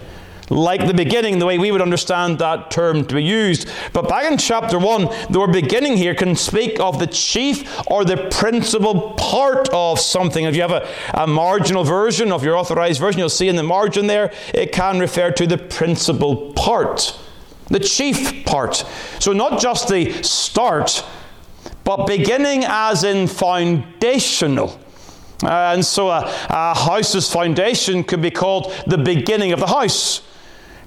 like 0.49 0.87
the 0.87 0.93
beginning, 0.95 1.37
the 1.37 1.45
way 1.45 1.59
we 1.59 1.71
would 1.71 1.83
understand 1.83 2.39
that 2.39 2.71
term 2.71 3.05
to 3.05 3.13
be 3.13 3.23
used. 3.23 3.69
But 3.93 4.09
back 4.09 4.29
in 4.29 4.39
chapter 4.39 4.79
1, 4.79 5.07
the 5.29 5.39
word 5.39 5.53
beginning 5.53 5.97
here 5.97 6.15
can 6.15 6.35
speak 6.35 6.79
of 6.79 6.97
the 6.97 7.05
chief 7.05 7.63
or 7.85 8.03
the 8.03 8.27
principal 8.31 9.11
part 9.11 9.69
of 9.71 9.99
something. 9.99 10.45
If 10.45 10.55
you 10.55 10.63
have 10.63 10.71
a, 10.71 10.89
a 11.13 11.27
marginal 11.27 11.83
version 11.83 12.31
of 12.31 12.43
your 12.43 12.57
authorized 12.57 12.99
version, 12.99 13.19
you'll 13.19 13.29
see 13.29 13.49
in 13.49 13.55
the 13.55 13.61
margin 13.61 14.07
there, 14.07 14.33
it 14.51 14.71
can 14.71 14.97
refer 14.99 15.29
to 15.29 15.45
the 15.45 15.59
principal 15.59 16.51
part, 16.53 17.15
the 17.71 17.79
chief 17.79 18.45
part. 18.45 18.85
So 19.19 19.33
not 19.33 19.59
just 19.59 19.87
the 19.87 20.21
start, 20.23 21.03
but 21.83 22.05
beginning 22.05 22.63
as 22.65 23.03
in 23.03 23.27
foundational. 23.27 24.79
Uh, 25.43 25.73
and 25.73 25.83
so 25.83 26.09
a, 26.09 26.21
a, 26.49 26.77
house's 26.77 27.31
foundation 27.31 28.03
could 28.03 28.21
be 28.21 28.29
called 28.29 28.71
the 28.85 28.97
beginning 28.97 29.51
of 29.51 29.59
the 29.59 29.67
house. 29.67 30.21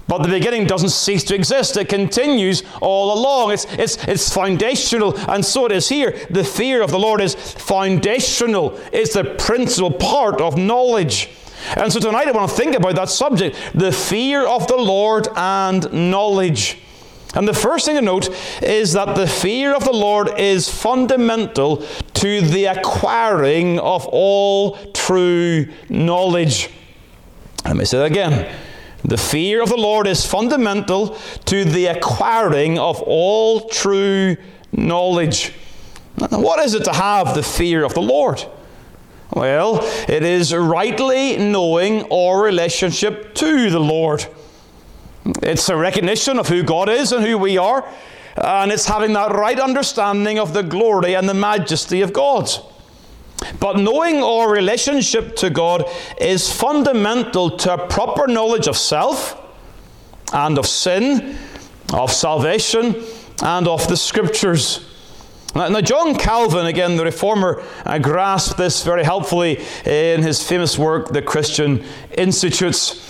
But 0.07 0.19
the 0.19 0.29
beginning 0.29 0.67
doesn't 0.67 0.91
cease 0.91 1.25
to 1.25 1.35
exist. 1.35 1.77
It 1.77 1.89
continues 1.89 2.63
all 2.81 3.19
along. 3.19 3.53
It's, 3.53 3.65
it's, 3.73 3.97
it's 4.07 4.33
foundational, 4.33 5.19
and 5.31 5.45
so 5.45 5.67
it 5.67 5.73
is 5.73 5.89
here. 5.89 6.15
The 6.31 6.45
fear 6.45 6.83
of 6.83 6.91
the 6.91 6.99
Lord 6.99 7.21
is 7.21 7.35
foundational, 7.35 8.79
it's 8.93 9.15
the 9.15 9.25
principal 9.25 9.91
part 9.91 10.41
of 10.41 10.59
knowledge. 10.59 11.31
And 11.77 11.93
so 11.93 12.01
tonight 12.01 12.29
I 12.29 12.33
want 12.33 12.51
to 12.51 12.57
think 12.57 12.77
about 12.77 12.95
that 12.97 13.09
subject 13.09 13.57
the 13.75 13.93
fear 13.93 14.47
of 14.47 14.67
the 14.69 14.77
Lord 14.77 15.29
and 15.35 16.11
knowledge. 16.11 16.79
And 17.35 17.49
the 17.49 17.55
first 17.55 17.87
thing 17.87 17.97
to 17.97 18.03
note 18.03 18.29
is 18.63 18.93
that 18.93 19.17
the 19.17 19.27
fear 19.27 19.75
of 19.75 19.85
the 19.85 19.93
Lord 19.93 20.39
is 20.39 20.69
fundamental 20.69 21.85
to 22.15 22.41
the 22.41 22.67
acquiring 22.67 23.81
of 23.81 24.07
all 24.07 24.77
true 24.93 25.67
knowledge. 25.89 26.71
Let 27.65 27.77
me 27.77 27.85
say 27.85 27.99
that 27.99 28.05
again. 28.05 28.55
The 29.05 29.17
fear 29.17 29.63
of 29.63 29.69
the 29.69 29.77
Lord 29.77 30.07
is 30.07 30.25
fundamental 30.25 31.19
to 31.47 31.65
the 31.65 31.87
acquiring 31.87 32.79
of 32.79 33.03
all 33.03 33.69
true 33.69 34.37
knowledge. 34.73 35.53
What 36.17 36.65
is 36.65 36.75
it 36.75 36.85
to 36.85 36.93
have 36.93 37.35
the 37.35 37.43
fear 37.43 37.85
of 37.85 37.95
the 37.95 38.01
Lord? 38.01 38.45
Well, 39.33 39.81
it 40.09 40.23
is 40.23 40.55
rightly 40.55 41.37
knowing 41.37 42.03
our 42.13 42.43
relationship 42.43 43.35
to 43.37 43.71
the 43.71 43.81
Lord. 43.81 44.27
It's 45.43 45.69
a 45.69 45.77
recognition 45.77 46.39
of 46.39 46.49
who 46.49 46.63
God 46.63 46.89
is 46.89 47.13
and 47.13 47.25
who 47.25 47.39
we 47.39 47.57
are, 47.57 47.89
and 48.37 48.71
it's 48.71 48.87
having 48.87 49.15
that 49.15 49.33
right 49.33 49.59
understanding 49.59 50.39
of 50.39 50.53
the 50.53 50.63
glory 50.63 51.15
and 51.15 51.29
the 51.29 51.35
majesty 51.35 52.03
of 52.03 52.13
God. 52.13 52.51
But 53.61 53.79
knowing 53.79 54.23
our 54.23 54.51
relationship 54.51 55.37
to 55.37 55.51
God 55.51 55.85
is 56.21 56.53
fundamental 56.53 57.57
to 57.59 57.75
a 57.75 57.87
proper 57.87 58.27
knowledge 58.27 58.69
of 58.69 58.77
self 58.77 59.41
and 60.33 60.59
of 60.59 60.67
sin, 60.67 61.37
of 61.93 62.13
salvation, 62.13 63.03
and 63.43 63.69
of 63.69 63.87
the 63.89 63.97
Scriptures. 63.97 64.94
Now, 65.55 65.81
John 65.81 66.17
Calvin, 66.17 66.67
again, 66.67 66.97
the 66.97 67.05
reformer, 67.05 67.63
uh, 67.87 67.99
grasped 67.99 68.57
this 68.57 68.83
very 68.83 69.05
helpfully 69.05 69.63
in 69.87 70.21
his 70.21 70.43
famous 70.43 70.77
work, 70.77 71.11
The 71.11 71.23
Christian 71.23 71.85
Institutes. 72.19 73.01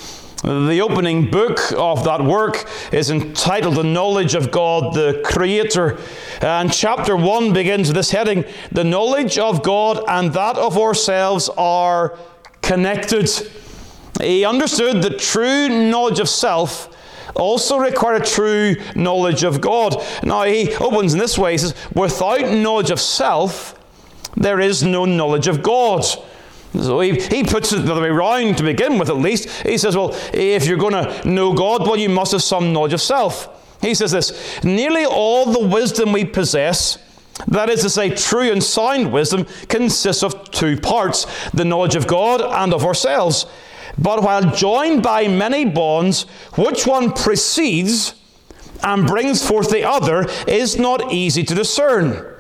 The 0.43 0.81
opening 0.83 1.31
book 1.31 1.73
of 1.75 2.05
that 2.05 2.23
work 2.23 2.69
is 2.93 3.09
entitled 3.09 3.77
The 3.77 3.83
Knowledge 3.83 4.35
of 4.35 4.51
God 4.51 4.93
the 4.93 5.23
Creator. 5.25 5.99
And 6.43 6.71
chapter 6.71 7.17
1 7.17 7.55
begins 7.55 7.89
with 7.89 7.97
this 7.97 8.11
heading 8.11 8.45
The 8.71 8.85
knowledge 8.85 9.39
of 9.39 9.63
God 9.63 10.05
and 10.07 10.35
that 10.35 10.59
of 10.59 10.77
ourselves 10.77 11.49
are 11.57 12.19
connected. 12.61 13.31
He 14.21 14.45
understood 14.45 15.01
that 15.01 15.19
true 15.19 15.71
knowledge 15.71 16.21
of 16.21 16.29
self 16.29 16.94
also 17.35 17.79
require 17.79 18.17
a 18.17 18.25
true 18.25 18.77
knowledge 18.95 19.43
of 19.43 19.61
God. 19.61 20.03
Now, 20.23 20.45
he 20.45 20.75
opens 20.77 21.15
in 21.15 21.19
this 21.19 21.39
way 21.39 21.53
he 21.53 21.59
says, 21.59 21.75
Without 21.95 22.53
knowledge 22.53 22.91
of 22.91 23.01
self, 23.01 23.79
there 24.37 24.61
is 24.61 24.83
no 24.83 25.05
knowledge 25.05 25.47
of 25.47 25.63
God. 25.63 26.05
So 26.73 27.01
he, 27.01 27.21
he 27.21 27.45
puts 27.45 27.73
it 27.73 27.85
the 27.85 27.93
other 27.93 28.03
way 28.03 28.09
around 28.09 28.57
to 28.59 28.65
begin 28.65 28.99
with, 28.99 29.09
at 29.09 29.17
least. 29.17 29.49
He 29.63 29.79
says, 29.79 29.97
Well, 29.97 30.17
if 30.33 30.67
you're 30.67 30.79
going 30.79 30.93
to 30.93 31.29
know 31.29 31.55
God, 31.55 31.83
well, 31.83 31.97
you 31.97 32.09
must 32.09 32.33
have 32.33 32.43
some 32.43 32.73
knowledge 32.73 32.93
of 32.93 33.01
self. 33.01 33.49
He 33.81 33.95
says 33.95 34.13
this 34.13 34.65
Nearly 34.65 35.05
all 35.05 35.47
the 35.47 35.67
wisdom 35.67 36.13
we 36.13 36.25
possess, 36.25 36.99
that 37.49 37.69
is 37.69 37.83
to 37.83 37.91
say, 37.91 38.11
true 38.11 38.51
and 38.51 38.63
sound 38.63 39.13
wisdom, 39.13 39.47
consists 39.69 40.23
of 40.23 40.51
two 40.51 40.77
parts 40.81 41.27
the 41.51 41.65
knowledge 41.65 41.95
of 41.95 42.07
God 42.07 42.41
and 42.41 42.73
of 42.73 42.85
ourselves. 42.85 43.47
But 43.99 44.23
while 44.23 44.55
joined 44.55 45.03
by 45.03 45.29
many 45.29 45.65
bonds, 45.65 46.23
which 46.57 46.87
one 46.87 47.13
precedes 47.13 48.15
and 48.83 49.07
brings 49.07 49.47
forth 49.47 49.71
the 49.71 49.85
other 49.85 50.27
is 50.47 50.79
not 50.79 51.13
easy 51.13 51.45
to 51.45 51.55
discern. 51.55 52.35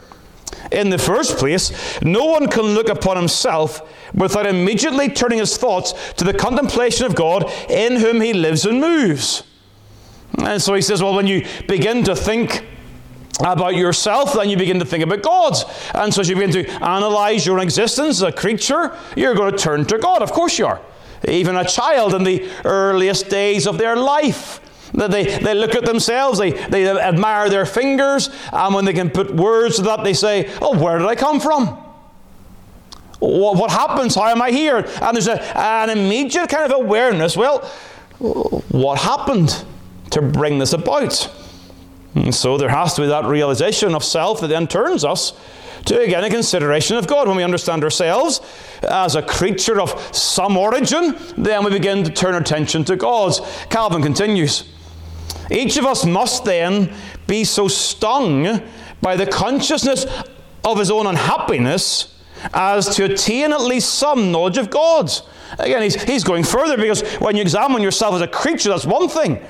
In 0.72 0.90
the 0.90 0.98
first 0.98 1.36
place, 1.36 2.00
no 2.02 2.24
one 2.24 2.48
can 2.48 2.62
look 2.62 2.88
upon 2.88 3.16
himself 3.16 3.82
without 4.14 4.46
immediately 4.46 5.08
turning 5.08 5.38
his 5.38 5.56
thoughts 5.56 5.92
to 6.14 6.24
the 6.24 6.34
contemplation 6.34 7.06
of 7.06 7.14
God 7.14 7.50
in 7.68 7.96
whom 7.96 8.20
he 8.20 8.32
lives 8.32 8.64
and 8.64 8.80
moves. 8.80 9.44
And 10.38 10.60
so 10.60 10.74
he 10.74 10.82
says, 10.82 11.02
well, 11.02 11.14
when 11.14 11.26
you 11.26 11.46
begin 11.68 12.02
to 12.04 12.16
think 12.16 12.66
about 13.40 13.74
yourself, 13.74 14.34
then 14.34 14.48
you 14.48 14.56
begin 14.56 14.78
to 14.78 14.84
think 14.84 15.04
about 15.04 15.22
God. 15.22 15.54
And 15.94 16.12
so 16.12 16.20
as 16.20 16.28
you 16.28 16.34
begin 16.34 16.52
to 16.52 16.68
analyze 16.84 17.46
your 17.46 17.58
existence 17.60 18.16
as 18.16 18.22
a 18.22 18.32
creature, 18.32 18.96
you're 19.16 19.34
going 19.34 19.52
to 19.52 19.58
turn 19.58 19.84
to 19.86 19.98
God. 19.98 20.22
Of 20.22 20.32
course 20.32 20.58
you 20.58 20.66
are. 20.66 20.80
Even 21.28 21.56
a 21.56 21.64
child 21.64 22.14
in 22.14 22.24
the 22.24 22.48
earliest 22.64 23.28
days 23.28 23.66
of 23.66 23.78
their 23.78 23.96
life. 23.96 24.60
They, 24.92 25.38
they 25.38 25.54
look 25.54 25.74
at 25.74 25.84
themselves, 25.84 26.38
they, 26.38 26.52
they 26.52 26.88
admire 26.88 27.50
their 27.50 27.66
fingers, 27.66 28.30
and 28.52 28.74
when 28.74 28.84
they 28.84 28.92
can 28.92 29.10
put 29.10 29.34
words 29.34 29.76
to 29.76 29.82
that, 29.82 30.04
they 30.04 30.14
say, 30.14 30.48
Oh, 30.62 30.78
where 30.78 30.98
did 30.98 31.08
I 31.08 31.16
come 31.16 31.40
from? 31.40 31.66
What, 33.18 33.56
what 33.56 33.70
happens? 33.72 34.14
How 34.14 34.28
am 34.28 34.40
I 34.40 34.52
here? 34.52 34.76
And 34.76 35.16
there's 35.16 35.26
a, 35.26 35.42
an 35.58 35.90
immediate 35.90 36.48
kind 36.48 36.70
of 36.70 36.80
awareness 36.80 37.36
well, 37.36 37.60
what 38.18 39.00
happened 39.00 39.64
to 40.10 40.22
bring 40.22 40.58
this 40.58 40.72
about? 40.72 41.32
And 42.14 42.32
so 42.34 42.56
there 42.56 42.68
has 42.68 42.94
to 42.94 43.02
be 43.02 43.08
that 43.08 43.24
realization 43.24 43.94
of 43.94 44.04
self 44.04 44.40
that 44.40 44.46
then 44.46 44.68
turns 44.68 45.04
us 45.04 45.32
to 45.86 46.00
again 46.00 46.24
a 46.24 46.30
consideration 46.30 46.96
of 46.96 47.06
God. 47.06 47.28
When 47.28 47.36
we 47.36 47.42
understand 47.42 47.84
ourselves 47.84 48.40
as 48.82 49.14
a 49.14 49.22
creature 49.22 49.80
of 49.80 50.14
some 50.14 50.56
origin, 50.56 51.16
then 51.36 51.64
we 51.64 51.70
begin 51.70 52.04
to 52.04 52.10
turn 52.10 52.34
attention 52.34 52.84
to 52.84 52.96
God. 52.96 53.34
Calvin 53.70 54.02
continues. 54.02 54.68
Each 55.50 55.76
of 55.76 55.84
us 55.84 56.04
must 56.04 56.44
then 56.44 56.94
be 57.26 57.44
so 57.44 57.68
stung 57.68 58.62
by 59.00 59.16
the 59.16 59.26
consciousness 59.26 60.06
of 60.64 60.78
his 60.78 60.90
own 60.90 61.06
unhappiness 61.06 62.14
as 62.52 62.94
to 62.96 63.04
attain 63.04 63.52
at 63.52 63.60
least 63.60 63.94
some 63.94 64.32
knowledge 64.32 64.58
of 64.58 64.70
God. 64.70 65.10
Again, 65.58 65.82
he's, 65.82 66.02
he's 66.02 66.24
going 66.24 66.44
further 66.44 66.76
because 66.76 67.02
when 67.18 67.36
you 67.36 67.42
examine 67.42 67.82
yourself 67.82 68.14
as 68.14 68.20
a 68.22 68.28
creature, 68.28 68.70
that's 68.70 68.86
one 68.86 69.08
thing. 69.08 69.44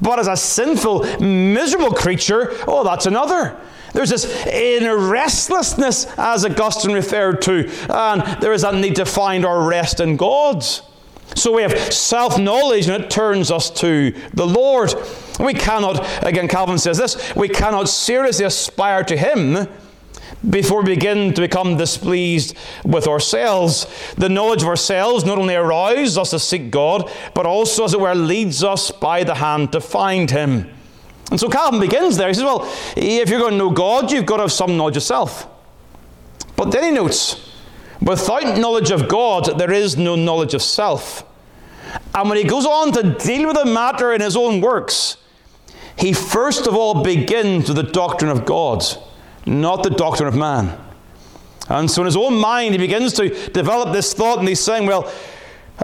But 0.00 0.18
as 0.18 0.28
a 0.28 0.36
sinful, 0.36 1.20
miserable 1.20 1.92
creature, 1.92 2.56
oh, 2.66 2.84
that's 2.84 3.06
another. 3.06 3.58
There's 3.92 4.10
this 4.10 4.46
inner 4.46 4.96
restlessness, 4.96 6.06
as 6.16 6.44
Augustine 6.44 6.92
referred 6.92 7.42
to, 7.42 7.68
and 7.88 8.42
there 8.42 8.52
is 8.52 8.62
that 8.62 8.74
need 8.74 8.96
to 8.96 9.04
find 9.04 9.44
our 9.44 9.68
rest 9.68 10.00
in 10.00 10.16
God. 10.16 10.64
So 11.34 11.52
we 11.52 11.62
have 11.62 11.92
self 11.92 12.38
knowledge, 12.38 12.88
and 12.88 13.04
it 13.04 13.10
turns 13.10 13.50
us 13.50 13.70
to 13.80 14.12
the 14.34 14.46
Lord. 14.46 14.94
We 15.38 15.54
cannot, 15.54 16.06
again, 16.24 16.48
Calvin 16.48 16.78
says 16.78 16.98
this, 16.98 17.34
we 17.34 17.48
cannot 17.48 17.88
seriously 17.88 18.44
aspire 18.44 19.04
to 19.04 19.16
Him 19.16 19.68
before 20.48 20.82
we 20.82 20.94
begin 20.94 21.34
to 21.34 21.40
become 21.40 21.76
displeased 21.76 22.56
with 22.84 23.06
ourselves. 23.06 23.86
The 24.16 24.28
knowledge 24.28 24.62
of 24.62 24.68
ourselves 24.68 25.24
not 25.24 25.38
only 25.38 25.54
arouses 25.54 26.18
us 26.18 26.30
to 26.30 26.38
seek 26.38 26.70
God, 26.70 27.10
but 27.34 27.46
also, 27.46 27.84
as 27.84 27.94
it 27.94 28.00
were, 28.00 28.14
leads 28.14 28.64
us 28.64 28.90
by 28.90 29.24
the 29.24 29.36
hand 29.36 29.72
to 29.72 29.80
find 29.80 30.30
Him. 30.30 30.70
And 31.30 31.38
so 31.38 31.48
Calvin 31.48 31.80
begins 31.80 32.16
there. 32.16 32.28
He 32.28 32.34
says, 32.34 32.44
Well, 32.44 32.70
if 32.96 33.28
you're 33.28 33.38
going 33.38 33.52
to 33.52 33.58
know 33.58 33.70
God, 33.70 34.10
you've 34.10 34.26
got 34.26 34.38
to 34.38 34.42
have 34.42 34.52
some 34.52 34.76
knowledge 34.76 34.96
of 34.96 35.02
self. 35.02 35.46
But 36.56 36.72
then 36.72 36.84
he 36.84 36.90
notes, 36.90 37.48
Without 38.02 38.58
knowledge 38.58 38.90
of 38.90 39.08
God, 39.08 39.58
there 39.58 39.72
is 39.72 39.96
no 39.96 40.16
knowledge 40.16 40.54
of 40.54 40.62
self. 40.62 41.24
And 42.14 42.28
when 42.28 42.38
he 42.38 42.44
goes 42.44 42.66
on 42.66 42.92
to 42.92 43.14
deal 43.14 43.46
with 43.46 43.56
the 43.56 43.64
matter 43.64 44.12
in 44.12 44.20
his 44.20 44.36
own 44.36 44.60
works, 44.60 45.16
he 45.96 46.12
first 46.12 46.66
of 46.66 46.74
all 46.74 47.02
begins 47.02 47.68
with 47.68 47.76
the 47.76 47.82
doctrine 47.82 48.30
of 48.30 48.46
God, 48.46 48.84
not 49.46 49.82
the 49.82 49.90
doctrine 49.90 50.28
of 50.28 50.34
man. 50.34 50.78
And 51.68 51.90
so 51.90 52.02
in 52.02 52.06
his 52.06 52.16
own 52.16 52.34
mind, 52.34 52.72
he 52.72 52.78
begins 52.78 53.12
to 53.14 53.28
develop 53.50 53.92
this 53.92 54.14
thought, 54.14 54.38
and 54.38 54.48
he's 54.48 54.60
saying, 54.60 54.86
Well, 54.86 55.12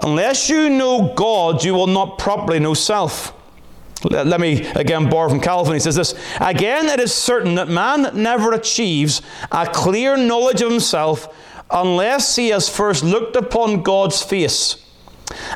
unless 0.03 0.49
you 0.49 0.69
know 0.69 1.13
God, 1.15 1.63
you 1.63 1.73
will 1.73 1.87
not 1.87 2.17
properly 2.17 2.59
know 2.59 2.73
self. 2.73 3.33
Let, 4.03 4.39
me 4.39 4.65
again 4.75 5.09
borrow 5.09 5.29
from 5.29 5.39
Calvin. 5.39 5.73
He 5.73 5.79
says 5.79 5.95
this 5.95 6.13
Again, 6.39 6.87
it 6.87 6.99
is 6.99 7.13
certain 7.13 7.55
that 7.55 7.67
man 7.67 8.09
never 8.13 8.53
achieves 8.53 9.21
a 9.51 9.65
clear 9.65 10.15
knowledge 10.15 10.61
of 10.61 10.69
himself 10.69 11.35
unless 11.71 12.35
he 12.35 12.49
has 12.49 12.69
first 12.69 13.03
looked 13.03 13.35
upon 13.35 13.83
God's 13.83 14.21
face 14.21 14.83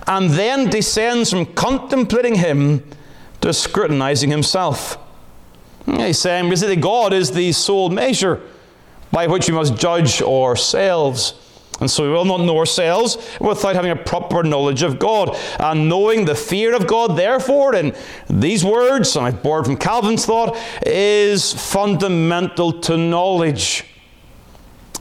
and 0.07 0.29
then 0.31 0.69
descends 0.69 1.29
from 1.31 1.45
contemplating 1.45 2.35
him 2.35 2.83
to 3.41 3.53
scrutinizing 3.53 4.29
himself. 4.29 4.95
Hmm, 5.85 5.99
he's 5.99 6.19
saying 6.19 6.49
basically 6.49 6.75
God 6.75 7.13
is 7.13 7.31
the 7.31 7.51
sole 7.51 7.89
measure 7.89 8.41
by 9.11 9.27
which 9.27 9.47
we 9.47 9.55
must 9.55 9.75
judge 9.75 10.21
ourselves. 10.21 11.33
And 11.81 11.89
so 11.89 12.03
we 12.03 12.09
will 12.11 12.25
not 12.25 12.41
know 12.41 12.59
ourselves 12.59 13.17
without 13.41 13.75
having 13.75 13.89
a 13.89 13.95
proper 13.95 14.43
knowledge 14.43 14.83
of 14.83 14.99
God. 14.99 15.35
And 15.59 15.89
knowing 15.89 16.25
the 16.25 16.35
fear 16.35 16.75
of 16.75 16.85
God, 16.85 17.17
therefore, 17.17 17.73
in 17.75 17.95
these 18.29 18.63
words, 18.63 19.15
and 19.15 19.25
I've 19.25 19.41
borrowed 19.41 19.65
from 19.65 19.77
Calvin's 19.77 20.25
thought, 20.25 20.55
is 20.85 21.51
fundamental 21.51 22.79
to 22.81 22.97
knowledge. 22.97 23.83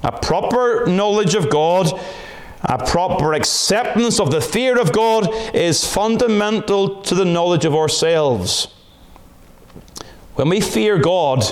A 0.02 0.10
proper 0.10 0.86
knowledge 0.86 1.34
of 1.34 1.50
God, 1.50 1.92
a 2.62 2.82
proper 2.84 3.34
acceptance 3.34 4.18
of 4.18 4.30
the 4.30 4.40
fear 4.40 4.80
of 4.80 4.90
God 4.90 5.28
is 5.54 5.84
fundamental 5.84 7.02
to 7.02 7.14
the 7.14 7.26
knowledge 7.26 7.66
of 7.66 7.74
ourselves. 7.74 8.68
When 10.36 10.48
we 10.48 10.62
fear 10.62 10.96
God, 10.96 11.44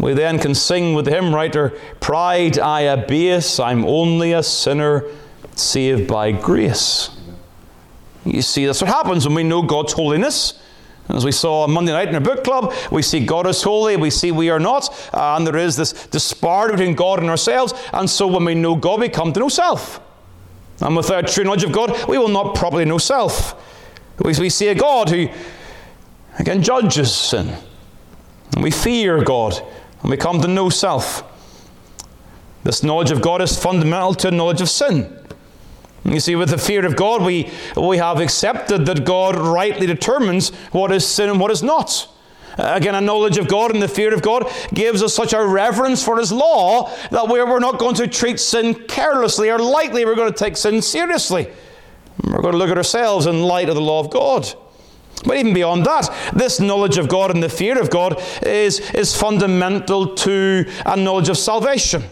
we 0.00 0.14
then 0.14 0.38
can 0.38 0.54
sing 0.54 0.94
with 0.94 1.04
the 1.04 1.10
hymn 1.10 1.34
writer, 1.34 1.78
Pride 2.00 2.58
I 2.58 2.82
abase, 2.82 3.60
I'm 3.60 3.84
only 3.84 4.32
a 4.32 4.42
sinner 4.42 5.04
saved 5.56 6.08
by 6.08 6.32
grace. 6.32 7.10
You 8.24 8.40
see, 8.40 8.64
that's 8.64 8.80
what 8.80 8.88
happens 8.88 9.26
when 9.26 9.34
we 9.34 9.42
know 9.42 9.62
God's 9.62 9.92
holiness. 9.92 10.58
As 11.08 11.24
we 11.24 11.32
saw 11.32 11.64
on 11.64 11.72
Monday 11.72 11.92
night 11.92 12.08
in 12.08 12.14
our 12.14 12.20
book 12.20 12.44
club, 12.44 12.72
we 12.90 13.02
see 13.02 13.24
God 13.24 13.46
is 13.46 13.62
holy, 13.62 13.96
we 13.96 14.10
see 14.10 14.30
we 14.30 14.48
are 14.48 14.60
not, 14.60 14.88
and 15.12 15.46
there 15.46 15.56
is 15.56 15.76
this 15.76 15.92
disparity 16.06 16.76
between 16.76 16.94
God 16.94 17.18
and 17.18 17.28
ourselves. 17.28 17.74
And 17.92 18.08
so 18.08 18.26
when 18.26 18.44
we 18.44 18.54
know 18.54 18.76
God, 18.76 19.00
we 19.00 19.08
come 19.08 19.32
to 19.32 19.40
know 19.40 19.48
self. 19.48 20.00
And 20.80 20.96
without 20.96 21.28
true 21.28 21.44
knowledge 21.44 21.64
of 21.64 21.72
God, 21.72 22.08
we 22.08 22.16
will 22.16 22.28
not 22.28 22.54
properly 22.54 22.84
know 22.84 22.98
self. 22.98 23.54
We, 24.18 24.32
we 24.38 24.48
see 24.48 24.68
a 24.68 24.74
God 24.74 25.10
who, 25.10 25.28
again, 26.38 26.62
judges 26.62 27.14
sin. 27.14 27.54
And 28.54 28.62
we 28.62 28.70
fear 28.70 29.22
God 29.22 29.60
and 30.02 30.10
we 30.10 30.16
come 30.16 30.40
to 30.40 30.48
know 30.48 30.68
self. 30.68 31.24
This 32.64 32.82
knowledge 32.82 33.10
of 33.10 33.22
God 33.22 33.40
is 33.40 33.58
fundamental 33.58 34.14
to 34.14 34.30
knowledge 34.30 34.60
of 34.60 34.68
sin. 34.68 35.16
You 36.04 36.20
see, 36.20 36.34
with 36.34 36.50
the 36.50 36.58
fear 36.58 36.84
of 36.86 36.96
God, 36.96 37.22
we, 37.22 37.50
we 37.76 37.98
have 37.98 38.20
accepted 38.20 38.86
that 38.86 39.04
God 39.04 39.36
rightly 39.36 39.86
determines 39.86 40.50
what 40.72 40.92
is 40.92 41.06
sin 41.06 41.28
and 41.28 41.38
what 41.38 41.50
is 41.50 41.62
not. 41.62 42.08
Again, 42.58 42.94
a 42.94 43.00
knowledge 43.00 43.38
of 43.38 43.48
God 43.48 43.70
and 43.70 43.80
the 43.80 43.88
fear 43.88 44.12
of 44.12 44.22
God 44.22 44.50
gives 44.74 45.02
us 45.02 45.14
such 45.14 45.32
a 45.32 45.44
reverence 45.44 46.02
for 46.02 46.18
His 46.18 46.32
law 46.32 46.90
that 47.10 47.28
we're, 47.28 47.46
we're 47.46 47.60
not 47.60 47.78
going 47.78 47.94
to 47.96 48.06
treat 48.06 48.40
sin 48.40 48.74
carelessly 48.74 49.50
or 49.50 49.58
lightly. 49.58 50.04
We're 50.04 50.16
going 50.16 50.32
to 50.32 50.38
take 50.38 50.56
sin 50.56 50.82
seriously. 50.82 51.50
We're 52.24 52.42
going 52.42 52.52
to 52.52 52.58
look 52.58 52.70
at 52.70 52.76
ourselves 52.76 53.26
in 53.26 53.42
light 53.42 53.68
of 53.68 53.76
the 53.76 53.80
law 53.80 54.00
of 54.00 54.10
God. 54.10 54.52
But 55.24 55.36
even 55.36 55.52
beyond 55.52 55.84
that, 55.84 56.08
this 56.32 56.60
knowledge 56.60 56.96
of 56.96 57.08
God 57.08 57.30
and 57.30 57.42
the 57.42 57.48
fear 57.48 57.80
of 57.80 57.90
God 57.90 58.22
is, 58.42 58.80
is 58.92 59.14
fundamental 59.14 60.14
to 60.16 60.64
a 60.86 60.96
knowledge 60.96 61.28
of 61.28 61.36
salvation. 61.36 62.02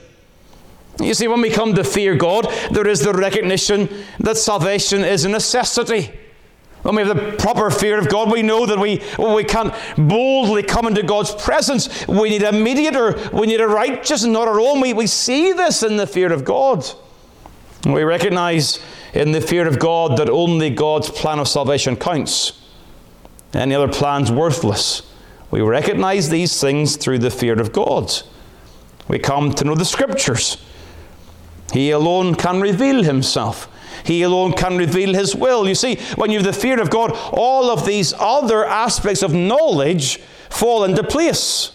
You 1.00 1.14
see, 1.14 1.28
when 1.28 1.40
we 1.40 1.50
come 1.50 1.74
to 1.74 1.84
fear 1.84 2.16
God, 2.16 2.48
there 2.72 2.86
is 2.86 3.00
the 3.00 3.12
recognition 3.12 3.88
that 4.20 4.36
salvation 4.36 5.04
is 5.04 5.24
a 5.24 5.28
necessity. 5.28 6.10
When 6.82 6.96
we 6.96 7.02
have 7.02 7.16
the 7.16 7.36
proper 7.36 7.70
fear 7.70 7.98
of 7.98 8.08
God, 8.08 8.30
we 8.30 8.42
know 8.42 8.66
that 8.66 8.78
we, 8.78 9.02
we 9.18 9.44
can't 9.44 9.74
boldly 9.96 10.62
come 10.62 10.86
into 10.86 11.02
God's 11.02 11.34
presence. 11.34 12.06
We 12.06 12.30
need 12.30 12.42
a 12.42 12.52
mediator. 12.52 13.18
We 13.32 13.46
need 13.46 13.60
a 13.60 13.68
righteous 13.68 14.24
and 14.24 14.32
not 14.32 14.48
our 14.48 14.60
own. 14.60 14.80
We, 14.80 14.92
we 14.92 15.06
see 15.06 15.52
this 15.52 15.82
in 15.82 15.96
the 15.96 16.06
fear 16.06 16.32
of 16.32 16.44
God. 16.44 16.84
We 17.86 18.02
recognize 18.02 18.80
in 19.14 19.32
the 19.32 19.40
fear 19.40 19.66
of 19.66 19.78
God 19.78 20.18
that 20.18 20.28
only 20.28 20.70
God's 20.70 21.10
plan 21.10 21.38
of 21.38 21.48
salvation 21.48 21.96
counts. 21.96 22.67
Any 23.54 23.74
other 23.74 23.92
plan's 23.92 24.30
worthless. 24.30 25.02
We 25.50 25.60
recognize 25.60 26.28
these 26.28 26.60
things 26.60 26.96
through 26.96 27.20
the 27.20 27.30
fear 27.30 27.58
of 27.58 27.72
God. 27.72 28.12
We 29.08 29.18
come 29.18 29.52
to 29.54 29.64
know 29.64 29.74
the 29.74 29.84
Scriptures. 29.84 30.62
He 31.72 31.90
alone 31.90 32.34
can 32.34 32.60
reveal 32.60 33.02
Himself. 33.02 33.68
He 34.04 34.22
alone 34.22 34.52
can 34.52 34.76
reveal 34.76 35.14
His 35.14 35.34
will. 35.34 35.66
You 35.66 35.74
see, 35.74 35.96
when 36.16 36.30
you 36.30 36.38
have 36.38 36.46
the 36.46 36.52
fear 36.52 36.80
of 36.80 36.90
God, 36.90 37.12
all 37.32 37.70
of 37.70 37.86
these 37.86 38.12
other 38.18 38.64
aspects 38.64 39.22
of 39.22 39.32
knowledge 39.32 40.18
fall 40.50 40.84
into 40.84 41.02
place. 41.02 41.72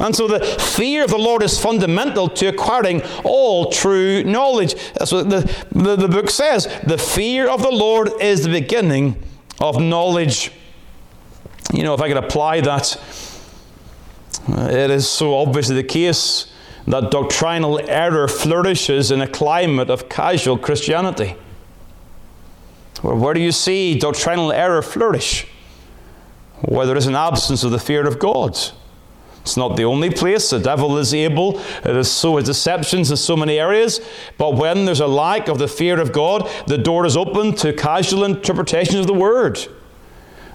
And 0.00 0.16
so 0.16 0.26
the 0.26 0.44
fear 0.44 1.04
of 1.04 1.10
the 1.10 1.18
Lord 1.18 1.42
is 1.42 1.60
fundamental 1.60 2.28
to 2.30 2.46
acquiring 2.46 3.02
all 3.22 3.70
true 3.70 4.24
knowledge. 4.24 4.74
That's 4.94 5.12
what 5.12 5.30
the, 5.30 5.40
the, 5.70 5.96
the 5.96 6.08
book 6.08 6.30
says. 6.30 6.66
The 6.86 6.98
fear 6.98 7.48
of 7.48 7.62
the 7.62 7.70
Lord 7.70 8.10
is 8.20 8.42
the 8.42 8.50
beginning 8.50 9.22
of 9.60 9.80
knowledge. 9.80 10.50
You 11.74 11.82
know, 11.82 11.92
if 11.92 12.00
I 12.00 12.06
could 12.06 12.16
apply 12.16 12.60
that, 12.60 12.96
uh, 14.48 14.68
it 14.70 14.90
is 14.90 15.08
so 15.08 15.36
obviously 15.36 15.74
the 15.74 15.82
case 15.82 16.52
that 16.86 17.10
doctrinal 17.10 17.80
error 17.90 18.28
flourishes 18.28 19.10
in 19.10 19.20
a 19.20 19.26
climate 19.26 19.90
of 19.90 20.08
casual 20.08 20.56
Christianity. 20.56 21.34
Well, 23.02 23.16
where 23.16 23.34
do 23.34 23.40
you 23.40 23.50
see 23.50 23.98
doctrinal 23.98 24.52
error 24.52 24.82
flourish? 24.82 25.48
Where 26.60 26.86
there 26.86 26.96
is 26.96 27.08
an 27.08 27.16
absence 27.16 27.64
of 27.64 27.72
the 27.72 27.80
fear 27.80 28.06
of 28.06 28.20
God. 28.20 28.56
It's 29.40 29.56
not 29.56 29.76
the 29.76 29.84
only 29.84 30.10
place. 30.10 30.50
The 30.50 30.60
devil 30.60 30.96
is 30.96 31.12
able 31.12 31.60
to 31.82 32.04
sow 32.04 32.36
his 32.36 32.46
deceptions 32.46 33.10
in 33.10 33.16
so 33.16 33.36
many 33.36 33.58
areas. 33.58 34.00
But 34.38 34.54
when 34.54 34.84
there's 34.84 35.00
a 35.00 35.08
lack 35.08 35.48
of 35.48 35.58
the 35.58 35.68
fear 35.68 35.98
of 35.98 36.12
God, 36.12 36.48
the 36.68 36.78
door 36.78 37.04
is 37.04 37.16
open 37.16 37.54
to 37.56 37.72
casual 37.72 38.22
interpretations 38.22 39.00
of 39.00 39.06
the 39.08 39.12
word. 39.12 39.58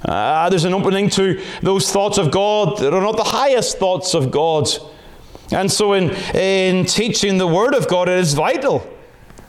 Uh, 0.03 0.49
there's 0.49 0.63
an 0.63 0.73
opening 0.73 1.09
to 1.09 1.41
those 1.61 1.91
thoughts 1.91 2.17
of 2.17 2.31
God 2.31 2.77
that 2.77 2.93
are 2.93 3.01
not 3.01 3.17
the 3.17 3.23
highest 3.23 3.77
thoughts 3.77 4.13
of 4.13 4.31
God. 4.31 4.67
And 5.51 5.71
so, 5.71 5.93
in, 5.93 6.11
in 6.35 6.85
teaching 6.85 7.37
the 7.37 7.47
Word 7.47 7.73
of 7.73 7.87
God, 7.87 8.07
it 8.07 8.19
is 8.19 8.33
vital 8.33 8.87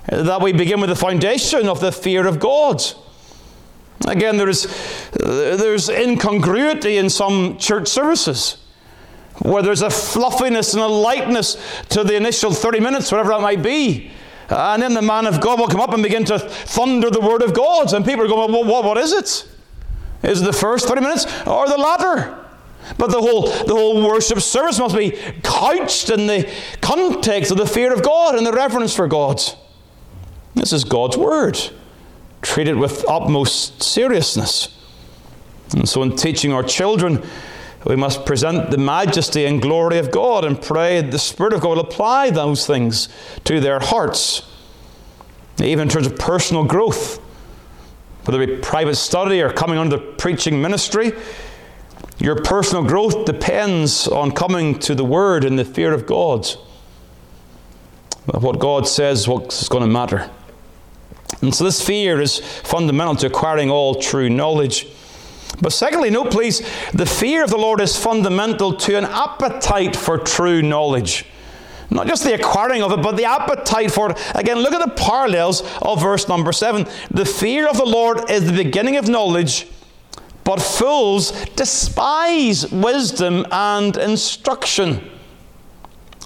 that 0.06 0.40
we 0.40 0.52
begin 0.52 0.80
with 0.80 0.90
the 0.90 0.96
foundation 0.96 1.68
of 1.68 1.80
the 1.80 1.92
fear 1.92 2.26
of 2.26 2.40
God. 2.40 2.82
Again, 4.08 4.38
there 4.38 4.48
is, 4.48 4.66
there's 5.12 5.88
incongruity 5.88 6.96
in 6.96 7.10
some 7.10 7.58
church 7.58 7.86
services 7.86 8.56
where 9.42 9.62
there's 9.62 9.82
a 9.82 9.90
fluffiness 9.90 10.74
and 10.74 10.82
a 10.82 10.86
lightness 10.86 11.56
to 11.90 12.02
the 12.02 12.16
initial 12.16 12.52
30 12.52 12.80
minutes, 12.80 13.12
whatever 13.12 13.30
that 13.30 13.40
might 13.40 13.62
be. 13.62 14.10
And 14.48 14.82
then 14.82 14.94
the 14.94 15.02
man 15.02 15.26
of 15.26 15.40
God 15.40 15.60
will 15.60 15.68
come 15.68 15.80
up 15.80 15.92
and 15.92 16.02
begin 16.02 16.24
to 16.26 16.38
thunder 16.38 17.10
the 17.10 17.20
Word 17.20 17.42
of 17.42 17.54
God, 17.54 17.92
and 17.92 18.04
people 18.04 18.24
are 18.24 18.28
going, 18.28 18.52
well, 18.52 18.64
what, 18.64 18.84
what 18.84 18.98
is 18.98 19.12
it? 19.12 19.49
Is 20.22 20.42
it 20.42 20.44
the 20.44 20.52
first 20.52 20.86
30 20.86 21.00
minutes 21.00 21.24
or 21.46 21.66
the 21.68 21.78
latter? 21.78 22.36
But 22.98 23.10
the 23.10 23.20
whole, 23.20 23.46
the 23.46 23.74
whole 23.74 24.06
worship 24.06 24.40
service 24.40 24.78
must 24.78 24.96
be 24.96 25.10
couched 25.42 26.10
in 26.10 26.26
the 26.26 26.50
context 26.80 27.50
of 27.50 27.56
the 27.56 27.66
fear 27.66 27.92
of 27.92 28.02
God 28.02 28.34
and 28.34 28.46
the 28.46 28.52
reverence 28.52 28.94
for 28.94 29.06
God. 29.06 29.40
This 30.54 30.72
is 30.72 30.84
God's 30.84 31.16
Word, 31.16 31.58
treated 32.42 32.76
with 32.76 33.08
utmost 33.08 33.82
seriousness. 33.82 34.76
And 35.72 35.88
so, 35.88 36.02
in 36.02 36.16
teaching 36.16 36.52
our 36.52 36.64
children, 36.64 37.22
we 37.86 37.96
must 37.96 38.26
present 38.26 38.70
the 38.70 38.78
majesty 38.78 39.46
and 39.46 39.62
glory 39.62 39.98
of 39.98 40.10
God 40.10 40.44
and 40.44 40.60
pray 40.60 41.00
the 41.00 41.18
Spirit 41.18 41.52
of 41.52 41.60
God 41.60 41.70
will 41.70 41.80
apply 41.80 42.30
those 42.30 42.66
things 42.66 43.08
to 43.44 43.60
their 43.60 43.78
hearts, 43.78 44.42
even 45.62 45.82
in 45.82 45.88
terms 45.88 46.06
of 46.06 46.18
personal 46.18 46.64
growth 46.64 47.20
whether 48.24 48.40
it 48.42 48.46
be 48.46 48.56
private 48.58 48.96
study 48.96 49.40
or 49.40 49.52
coming 49.52 49.78
under 49.78 49.98
preaching 49.98 50.60
ministry. 50.60 51.12
Your 52.18 52.36
personal 52.36 52.84
growth 52.84 53.24
depends 53.24 54.06
on 54.06 54.32
coming 54.32 54.78
to 54.80 54.94
the 54.94 55.04
Word 55.04 55.44
in 55.44 55.56
the 55.56 55.64
fear 55.64 55.92
of 55.92 56.06
God. 56.06 56.46
What 58.26 58.58
God 58.58 58.86
says 58.86 59.26
what's 59.26 59.68
going 59.68 59.82
to 59.82 59.90
matter. 59.90 60.30
And 61.40 61.54
so 61.54 61.64
this 61.64 61.84
fear 61.84 62.20
is 62.20 62.38
fundamental 62.38 63.16
to 63.16 63.26
acquiring 63.28 63.70
all 63.70 63.94
true 63.94 64.28
knowledge. 64.28 64.86
But 65.60 65.72
secondly, 65.72 66.10
note 66.10 66.30
please, 66.30 66.60
the 66.92 67.06
fear 67.06 67.42
of 67.42 67.50
the 67.50 67.56
Lord 67.56 67.80
is 67.80 67.96
fundamental 67.96 68.74
to 68.76 68.96
an 68.96 69.04
appetite 69.04 69.96
for 69.96 70.18
true 70.18 70.62
knowledge. 70.62 71.24
Not 71.90 72.06
just 72.06 72.24
the 72.24 72.34
acquiring 72.34 72.82
of 72.82 72.92
it, 72.92 73.02
but 73.02 73.16
the 73.16 73.24
appetite 73.24 73.90
for 73.90 74.12
it. 74.12 74.18
Again, 74.34 74.58
look 74.60 74.72
at 74.72 74.84
the 74.84 74.94
parallels 74.94 75.62
of 75.82 76.00
verse 76.00 76.28
number 76.28 76.52
7. 76.52 76.86
The 77.10 77.24
fear 77.24 77.66
of 77.68 77.76
the 77.76 77.84
Lord 77.84 78.30
is 78.30 78.46
the 78.46 78.52
beginning 78.52 78.96
of 78.96 79.08
knowledge, 79.08 79.66
but 80.44 80.60
fools 80.60 81.32
despise 81.56 82.70
wisdom 82.70 83.44
and 83.50 83.96
instruction. 83.96 85.10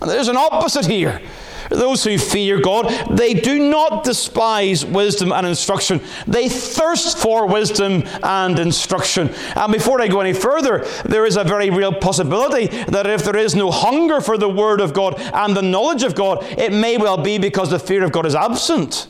There's 0.04 0.28
an 0.28 0.36
opposite 0.36 0.86
here. 0.86 1.22
Those 1.70 2.04
who 2.04 2.18
fear 2.18 2.60
God, 2.60 2.88
they 3.10 3.34
do 3.34 3.70
not 3.70 4.04
despise 4.04 4.84
wisdom 4.84 5.32
and 5.32 5.46
instruction. 5.46 6.00
They 6.26 6.48
thirst 6.48 7.18
for 7.18 7.46
wisdom 7.46 8.04
and 8.22 8.58
instruction. 8.58 9.30
And 9.56 9.72
before 9.72 10.00
I 10.00 10.08
go 10.08 10.20
any 10.20 10.32
further, 10.32 10.86
there 11.04 11.26
is 11.26 11.36
a 11.36 11.44
very 11.44 11.70
real 11.70 11.92
possibility 11.92 12.66
that 12.66 13.06
if 13.06 13.24
there 13.24 13.36
is 13.36 13.54
no 13.54 13.70
hunger 13.70 14.20
for 14.20 14.38
the 14.38 14.48
Word 14.48 14.80
of 14.80 14.92
God 14.92 15.14
and 15.18 15.56
the 15.56 15.62
knowledge 15.62 16.02
of 16.02 16.14
God, 16.14 16.44
it 16.58 16.72
may 16.72 16.96
well 16.96 17.18
be 17.18 17.38
because 17.38 17.70
the 17.70 17.78
fear 17.78 18.04
of 18.04 18.12
God 18.12 18.26
is 18.26 18.34
absent. 18.34 19.08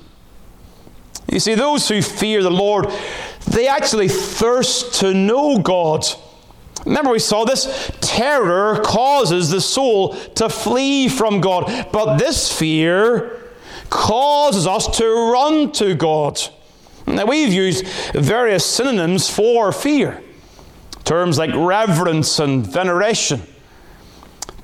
You 1.30 1.40
see, 1.40 1.54
those 1.54 1.88
who 1.88 2.02
fear 2.02 2.42
the 2.42 2.50
Lord, 2.50 2.86
they 3.48 3.66
actually 3.66 4.08
thirst 4.08 5.00
to 5.00 5.14
know 5.14 5.58
God. 5.58 6.04
Remember, 6.84 7.10
we 7.10 7.18
saw 7.18 7.44
this 7.44 7.90
terror 8.00 8.80
causes 8.84 9.50
the 9.50 9.60
soul 9.60 10.14
to 10.34 10.48
flee 10.48 11.08
from 11.08 11.40
God, 11.40 11.88
but 11.92 12.18
this 12.18 12.56
fear 12.56 13.40
causes 13.88 14.66
us 14.66 14.98
to 14.98 15.32
run 15.32 15.72
to 15.72 15.94
God. 15.94 16.40
Now, 17.06 17.26
we've 17.26 17.52
used 17.52 17.86
various 18.14 18.64
synonyms 18.64 19.28
for 19.28 19.72
fear, 19.72 20.22
terms 21.04 21.38
like 21.38 21.54
reverence 21.54 22.38
and 22.38 22.66
veneration. 22.66 23.42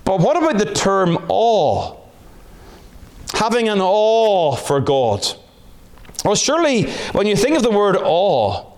But 0.04 0.20
what 0.20 0.36
about 0.36 0.58
the 0.58 0.72
term 0.72 1.16
awe? 1.28 1.96
Having 3.34 3.68
an 3.68 3.80
awe 3.80 4.56
for 4.56 4.80
God. 4.80 5.26
Well, 6.24 6.34
surely 6.34 6.90
when 7.12 7.26
you 7.26 7.36
think 7.36 7.56
of 7.56 7.62
the 7.62 7.70
word 7.70 7.96
awe, 7.96 8.69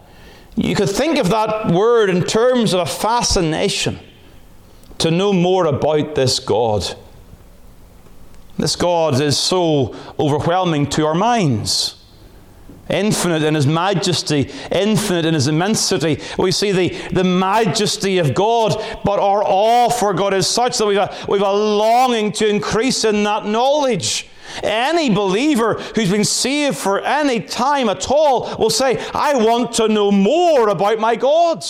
you 0.56 0.74
could 0.74 0.90
think 0.90 1.18
of 1.18 1.30
that 1.30 1.72
word 1.72 2.10
in 2.10 2.24
terms 2.24 2.74
of 2.74 2.80
a 2.80 2.86
fascination 2.86 3.98
to 4.98 5.10
know 5.10 5.32
more 5.32 5.66
about 5.66 6.14
this 6.14 6.38
God. 6.38 6.94
This 8.58 8.76
God 8.76 9.20
is 9.20 9.38
so 9.38 9.96
overwhelming 10.18 10.86
to 10.90 11.06
our 11.06 11.14
minds. 11.14 11.96
Infinite 12.90 13.42
in 13.42 13.54
his 13.54 13.66
majesty, 13.66 14.50
infinite 14.70 15.24
in 15.24 15.34
his 15.34 15.48
immensity. 15.48 16.20
We 16.38 16.52
see 16.52 16.72
the, 16.72 16.88
the 17.12 17.24
majesty 17.24 18.18
of 18.18 18.34
God, 18.34 18.74
but 19.04 19.18
our 19.18 19.42
awe 19.42 19.88
for 19.88 20.12
God 20.12 20.34
is 20.34 20.46
such 20.46 20.78
that 20.78 20.86
we've 20.86 20.98
a, 20.98 21.14
we've 21.28 21.40
a 21.40 21.52
longing 21.52 22.32
to 22.32 22.46
increase 22.46 23.04
in 23.04 23.22
that 23.22 23.46
knowledge. 23.46 24.28
Any 24.62 25.10
believer 25.10 25.74
who's 25.74 26.10
been 26.10 26.24
saved 26.24 26.76
for 26.76 27.00
any 27.00 27.40
time 27.40 27.88
at 27.88 28.10
all 28.10 28.56
will 28.56 28.70
say, 28.70 29.04
I 29.14 29.34
want 29.34 29.72
to 29.74 29.88
know 29.88 30.10
more 30.10 30.68
about 30.68 30.98
my 30.98 31.16
God. 31.16 31.64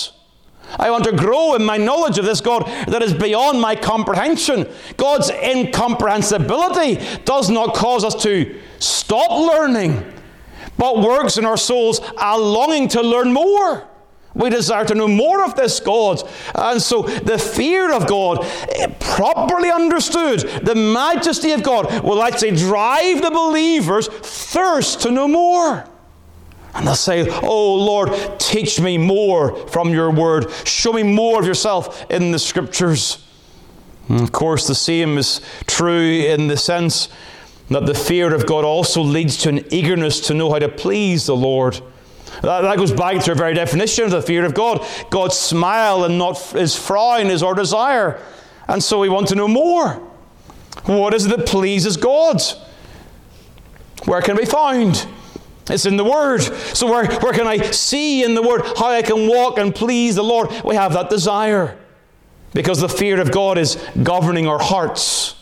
I 0.78 0.90
want 0.90 1.04
to 1.04 1.12
grow 1.12 1.54
in 1.54 1.64
my 1.64 1.76
knowledge 1.76 2.18
of 2.18 2.24
this 2.24 2.40
God 2.40 2.64
that 2.88 3.02
is 3.02 3.12
beyond 3.12 3.60
my 3.60 3.76
comprehension. 3.76 4.66
God's 4.96 5.30
incomprehensibility 5.30 7.24
does 7.24 7.50
not 7.50 7.74
cause 7.74 8.04
us 8.04 8.14
to 8.22 8.58
stop 8.78 9.30
learning, 9.30 10.02
but 10.78 11.00
works 11.00 11.36
in 11.36 11.44
our 11.44 11.56
souls 11.56 12.00
a 12.20 12.38
longing 12.38 12.88
to 12.88 13.02
learn 13.02 13.32
more. 13.32 13.86
We 14.34 14.50
desire 14.50 14.84
to 14.86 14.94
know 14.94 15.08
more 15.08 15.44
of 15.44 15.54
this 15.54 15.78
God. 15.80 16.22
And 16.54 16.80
so 16.80 17.02
the 17.02 17.38
fear 17.38 17.92
of 17.92 18.06
God, 18.06 18.44
eh, 18.70 18.86
properly 18.98 19.70
understood, 19.70 20.40
the 20.62 20.74
majesty 20.74 21.52
of 21.52 21.62
God, 21.62 22.02
will 22.02 22.22
actually 22.22 22.56
drive 22.56 23.20
the 23.20 23.30
believer's 23.30 24.08
thirst 24.08 25.00
to 25.02 25.10
know 25.10 25.28
more. 25.28 25.86
And 26.74 26.86
they'll 26.86 26.94
say, 26.94 27.28
Oh 27.42 27.74
Lord, 27.74 28.10
teach 28.38 28.80
me 28.80 28.96
more 28.96 29.54
from 29.68 29.90
your 29.90 30.10
word. 30.10 30.50
Show 30.64 30.94
me 30.94 31.02
more 31.02 31.38
of 31.38 31.46
yourself 31.46 32.10
in 32.10 32.32
the 32.32 32.38
scriptures. 32.38 33.22
And 34.08 34.20
of 34.20 34.32
course, 34.32 34.66
the 34.66 34.74
same 34.74 35.18
is 35.18 35.40
true 35.66 36.00
in 36.00 36.48
the 36.48 36.56
sense 36.56 37.08
that 37.68 37.86
the 37.86 37.94
fear 37.94 38.34
of 38.34 38.46
God 38.46 38.64
also 38.64 39.02
leads 39.02 39.36
to 39.38 39.50
an 39.50 39.64
eagerness 39.72 40.20
to 40.20 40.34
know 40.34 40.50
how 40.50 40.58
to 40.58 40.68
please 40.68 41.26
the 41.26 41.36
Lord. 41.36 41.80
That, 42.42 42.62
that 42.62 42.76
goes 42.76 42.92
back 42.92 43.22
to 43.24 43.30
our 43.30 43.36
very 43.36 43.54
definition 43.54 44.04
of 44.04 44.10
the 44.10 44.22
fear 44.22 44.44
of 44.44 44.54
God. 44.54 44.86
God's 45.10 45.36
smile 45.36 46.04
and 46.04 46.18
not 46.18 46.38
his 46.50 46.76
frown 46.76 47.28
is 47.28 47.42
our 47.42 47.54
desire. 47.54 48.20
And 48.68 48.82
so 48.82 49.00
we 49.00 49.08
want 49.08 49.28
to 49.28 49.34
know 49.34 49.48
more. 49.48 49.94
What 50.84 51.14
is 51.14 51.26
it 51.26 51.36
that 51.36 51.46
pleases 51.46 51.96
God? 51.96 52.42
Where 54.04 54.20
can 54.20 54.36
be 54.36 54.44
found? 54.44 55.06
It's 55.70 55.86
in 55.86 55.96
the 55.96 56.04
Word. 56.04 56.42
So, 56.42 56.90
where, 56.90 57.06
where 57.20 57.32
can 57.32 57.46
I 57.46 57.58
see 57.70 58.24
in 58.24 58.34
the 58.34 58.42
Word 58.42 58.62
how 58.76 58.88
I 58.88 59.02
can 59.02 59.28
walk 59.28 59.58
and 59.58 59.72
please 59.72 60.16
the 60.16 60.24
Lord? 60.24 60.50
We 60.64 60.74
have 60.74 60.92
that 60.94 61.08
desire 61.08 61.78
because 62.52 62.80
the 62.80 62.88
fear 62.88 63.20
of 63.20 63.30
God 63.30 63.58
is 63.58 63.76
governing 64.02 64.48
our 64.48 64.58
hearts. 64.58 65.36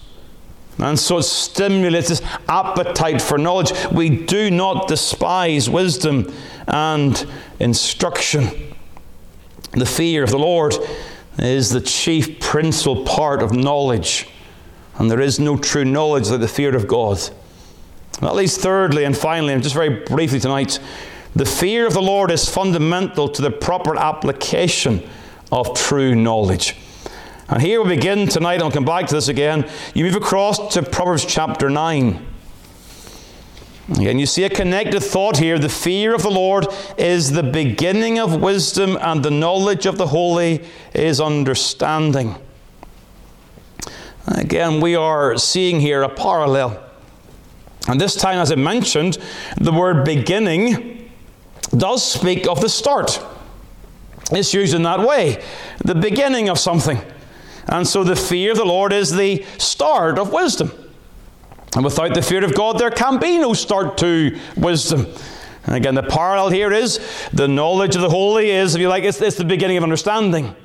And 0.80 0.98
so 0.98 1.18
it 1.18 1.24
stimulates 1.24 2.08
this 2.08 2.22
appetite 2.48 3.20
for 3.20 3.36
knowledge. 3.36 3.72
We 3.92 4.08
do 4.08 4.50
not 4.50 4.88
despise 4.88 5.68
wisdom 5.68 6.32
and 6.66 7.26
instruction. 7.58 8.48
The 9.72 9.86
fear 9.86 10.24
of 10.24 10.30
the 10.30 10.38
Lord 10.38 10.74
is 11.38 11.70
the 11.70 11.80
chief 11.80 12.40
principal 12.40 13.04
part 13.04 13.42
of 13.42 13.52
knowledge. 13.52 14.28
And 14.98 15.10
there 15.10 15.20
is 15.20 15.38
no 15.38 15.56
true 15.56 15.84
knowledge 15.84 16.28
like 16.28 16.40
the 16.40 16.48
fear 16.48 16.74
of 16.74 16.88
God. 16.88 17.18
At 18.22 18.34
least, 18.34 18.60
thirdly 18.60 19.04
and 19.04 19.16
finally, 19.16 19.52
and 19.52 19.62
just 19.62 19.74
very 19.74 20.04
briefly 20.04 20.40
tonight, 20.40 20.78
the 21.34 21.46
fear 21.46 21.86
of 21.86 21.94
the 21.94 22.02
Lord 22.02 22.30
is 22.30 22.48
fundamental 22.48 23.28
to 23.28 23.42
the 23.42 23.50
proper 23.50 23.96
application 23.96 25.02
of 25.52 25.74
true 25.74 26.14
knowledge. 26.14 26.76
And 27.50 27.60
here 27.60 27.82
we 27.82 27.96
begin 27.96 28.28
tonight, 28.28 28.54
and 28.54 28.62
I'll 28.62 28.70
come 28.70 28.84
back 28.84 29.08
to 29.08 29.14
this 29.16 29.26
again. 29.26 29.68
You 29.92 30.04
move 30.04 30.14
across 30.14 30.72
to 30.74 30.84
Proverbs 30.84 31.24
chapter 31.24 31.68
9. 31.68 32.24
Again, 33.90 34.20
you 34.20 34.26
see 34.26 34.44
a 34.44 34.48
connected 34.48 35.00
thought 35.00 35.38
here. 35.38 35.58
The 35.58 35.68
fear 35.68 36.14
of 36.14 36.22
the 36.22 36.30
Lord 36.30 36.68
is 36.96 37.32
the 37.32 37.42
beginning 37.42 38.20
of 38.20 38.40
wisdom, 38.40 38.96
and 39.00 39.24
the 39.24 39.32
knowledge 39.32 39.84
of 39.84 39.98
the 39.98 40.06
holy 40.06 40.64
is 40.94 41.20
understanding. 41.20 42.36
Again, 44.28 44.80
we 44.80 44.94
are 44.94 45.36
seeing 45.36 45.80
here 45.80 46.02
a 46.02 46.08
parallel. 46.08 46.80
And 47.88 48.00
this 48.00 48.14
time, 48.14 48.38
as 48.38 48.52
I 48.52 48.54
mentioned, 48.54 49.18
the 49.56 49.72
word 49.72 50.04
beginning 50.04 51.10
does 51.76 52.08
speak 52.08 52.46
of 52.46 52.60
the 52.60 52.68
start. 52.68 53.20
It's 54.30 54.54
used 54.54 54.72
in 54.72 54.84
that 54.84 55.00
way 55.00 55.42
the 55.84 55.96
beginning 55.96 56.48
of 56.48 56.56
something. 56.56 57.02
And 57.70 57.86
so 57.86 58.02
the 58.02 58.16
fear 58.16 58.50
of 58.50 58.58
the 58.58 58.64
Lord 58.64 58.92
is 58.92 59.12
the 59.12 59.44
start 59.56 60.18
of 60.18 60.32
wisdom. 60.32 60.72
And 61.76 61.84
without 61.84 62.14
the 62.14 62.20
fear 62.20 62.44
of 62.44 62.54
God, 62.54 62.78
there 62.78 62.90
can 62.90 63.20
be 63.20 63.38
no 63.38 63.54
start 63.54 63.96
to 63.98 64.36
wisdom. 64.56 65.06
And 65.66 65.76
again, 65.76 65.94
the 65.94 66.02
parallel 66.02 66.50
here 66.50 66.72
is 66.72 66.98
the 67.32 67.46
knowledge 67.46 67.94
of 67.94 68.02
the 68.02 68.10
holy 68.10 68.50
is, 68.50 68.74
if 68.74 68.80
you 68.80 68.88
like, 68.88 69.04
it's, 69.04 69.20
it's 69.20 69.36
the 69.36 69.44
beginning 69.44 69.76
of 69.76 69.84
understanding. 69.84 70.56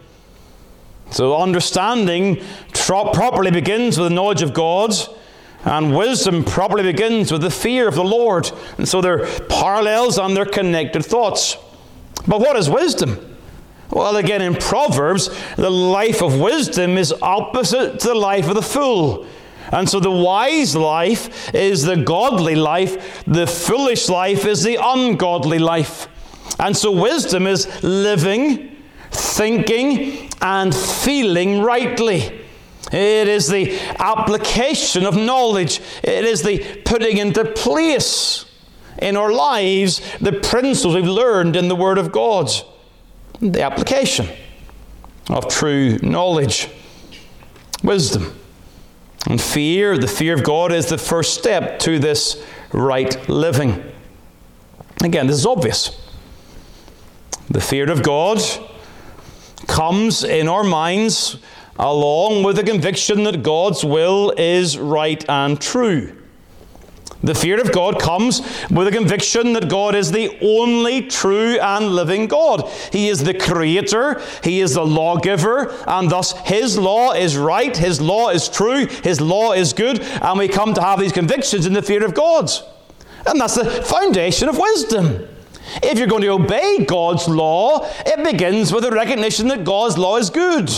So 1.11 1.37
understanding 1.37 2.41
tro- 2.73 3.11
properly 3.11 3.51
begins 3.51 3.99
with 3.99 4.09
the 4.09 4.15
knowledge 4.15 4.41
of 4.41 4.55
God, 4.55 4.95
and 5.63 5.95
wisdom 5.95 6.43
properly 6.43 6.83
begins 6.83 7.31
with 7.31 7.41
the 7.41 7.51
fear 7.51 7.87
of 7.87 7.93
the 7.93 8.03
Lord. 8.03 8.51
And 8.79 8.87
so 8.87 8.99
they're 8.99 9.27
parallels 9.41 10.17
and 10.17 10.35
they're 10.35 10.45
connected 10.45 11.05
thoughts. 11.05 11.55
But 12.27 12.39
what 12.39 12.55
is 12.55 12.67
wisdom? 12.67 13.35
Well, 13.91 14.17
again, 14.17 14.41
in 14.41 14.56
Proverbs, 14.56 15.30
the 15.56 15.69
life 15.69 16.21
of 16.21 16.39
wisdom 16.39 16.98
is 16.98 17.13
opposite 17.21 18.00
to 18.00 18.08
the 18.10 18.15
life 18.15 18.48
of 18.48 18.56
the 18.56 18.62
fool. 18.62 19.28
And 19.71 19.89
so 19.89 20.00
the 20.00 20.12
wise 20.12 20.76
life 20.76 21.54
is 21.54 21.84
the 21.84 21.98
godly 21.98 22.56
life, 22.56 23.24
the 23.26 23.48
foolish 23.48 24.10
life 24.10 24.45
is 24.45 24.63
the 24.63 24.78
ungodly 24.82 25.60
life. 25.60 26.08
And 26.60 26.76
so 26.76 26.91
wisdom 26.91 27.48
is 27.48 27.67
living, 27.84 28.76
thinking, 29.12 30.30
and 30.41 30.74
feeling 30.74 31.62
rightly. 31.62 32.41
It 32.91 33.28
is 33.28 33.48
the 33.48 33.78
application 33.98 35.06
of 35.06 35.15
knowledge, 35.15 35.82
it 36.04 36.24
is 36.24 36.43
the 36.43 36.82
putting 36.86 37.17
into 37.17 37.43
place 37.43 38.45
in 39.00 39.17
our 39.17 39.34
lives 39.34 40.00
the 40.21 40.32
principles 40.32 40.95
we've 40.95 41.06
learned 41.06 41.56
in 41.56 41.67
the 41.67 41.76
Word 41.76 41.98
of 41.98 42.12
God 42.12 42.50
the 43.41 43.62
application 43.62 44.28
of 45.30 45.48
true 45.48 45.98
knowledge, 46.02 46.69
wisdom. 47.84 48.34
And 49.28 49.41
fear, 49.41 49.98
the 49.98 50.08
fear 50.08 50.36
of 50.36 50.43
God, 50.43 50.71
is 50.71 50.88
the 50.88 51.00
first 51.00 51.34
step 51.34 51.80
to 51.80 51.98
this 51.98 52.43
right 52.71 53.28
living. 53.28 53.84
Again, 55.04 55.28
this 55.28 55.38
is 55.38 55.45
obvious. 55.45 56.00
The 57.50 57.62
fear 57.62 57.89
of 57.89 58.04
God 58.04 58.39
comes 59.67 60.24
in 60.24 60.48
our 60.48 60.63
minds 60.63 61.38
along 61.78 62.43
with 62.43 62.56
the 62.56 62.63
conviction 62.63 63.24
that 63.24 63.43
God's 63.43 63.84
will 63.84 64.32
is 64.38 64.78
right 64.78 65.24
and 65.28 65.60
true. 65.60 66.15
The 67.25 67.33
fear 67.33 67.59
of 67.59 67.71
God 67.71 67.99
comes 67.99 68.41
with 68.69 68.88
a 68.88 68.91
conviction 68.91 69.53
that 69.53 69.67
God 69.67 69.95
is 69.95 70.11
the 70.11 70.38
only 70.41 71.01
true 71.01 71.57
and 71.59 71.95
living 71.95 72.27
God. 72.27 72.69
He 72.91 73.09
is 73.09 73.23
the 73.23 73.33
creator, 73.33 74.21
He 74.43 74.61
is 74.61 74.75
the 74.75 74.85
lawgiver, 74.85 75.75
and 75.88 76.11
thus 76.11 76.38
His 76.45 76.77
law 76.77 77.13
is 77.13 77.35
right, 77.35 77.75
His 77.75 77.99
law 77.99 78.29
is 78.29 78.47
true, 78.47 78.85
His 78.85 79.19
law 79.19 79.53
is 79.53 79.73
good, 79.73 80.01
and 80.01 80.38
we 80.38 80.47
come 80.47 80.75
to 80.75 80.81
have 80.83 80.99
these 80.99 81.11
convictions 81.11 81.65
in 81.65 81.73
the 81.73 81.81
fear 81.81 82.05
of 82.05 82.13
God. 82.13 82.51
And 83.25 83.41
that's 83.41 83.55
the 83.55 83.65
foundation 83.65 84.47
of 84.47 84.59
wisdom. 84.59 85.27
If 85.81 85.97
you're 85.97 86.07
going 86.07 86.21
to 86.21 86.27
obey 86.27 86.85
God's 86.85 87.27
law, 87.27 87.89
it 88.05 88.23
begins 88.23 88.71
with 88.71 88.85
a 88.85 88.91
recognition 88.91 89.47
that 89.47 89.63
God's 89.63 89.97
law 89.97 90.17
is 90.17 90.29
good. 90.29 90.71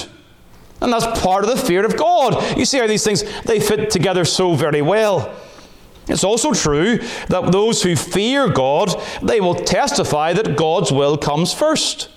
And 0.80 0.94
that's 0.94 1.20
part 1.22 1.44
of 1.44 1.50
the 1.50 1.58
fear 1.58 1.86
of 1.86 1.98
God. 1.98 2.58
You 2.58 2.64
see 2.64 2.78
how 2.78 2.88
these 2.88 3.04
things 3.04 3.26
they 3.42 3.60
fit 3.60 3.90
together 3.90 4.24
so 4.24 4.54
very 4.54 4.82
well. 4.82 5.36
It's 6.08 6.24
also 6.24 6.54
true 6.54 7.00
that 7.28 7.52
those 7.52 7.84
who 7.84 7.96
fear 7.96 8.50
God, 8.50 8.96
they 9.22 9.42
will 9.42 9.56
testify 9.56 10.34
that 10.34 10.56
God's 10.56 10.92
will 10.92 11.18
comes 11.18 11.54
first. 11.54 12.10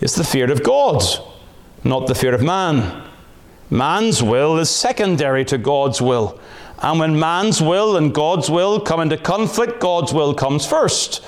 It's 0.00 0.14
the 0.14 0.24
fear 0.24 0.50
of 0.50 0.62
God, 0.62 1.02
not 1.84 2.06
the 2.06 2.14
fear 2.14 2.34
of 2.34 2.42
man. 2.42 3.04
Man's 3.70 4.22
will 4.22 4.58
is 4.58 4.70
secondary 4.70 5.44
to 5.46 5.58
God's 5.58 6.00
will. 6.00 6.38
And 6.80 7.00
when 7.00 7.18
man's 7.18 7.60
will 7.60 7.96
and 7.96 8.14
God's 8.14 8.48
will 8.48 8.80
come 8.80 9.00
into 9.00 9.16
conflict, 9.16 9.80
God's 9.80 10.12
will 10.12 10.34
comes 10.34 10.64
first. 10.64 11.22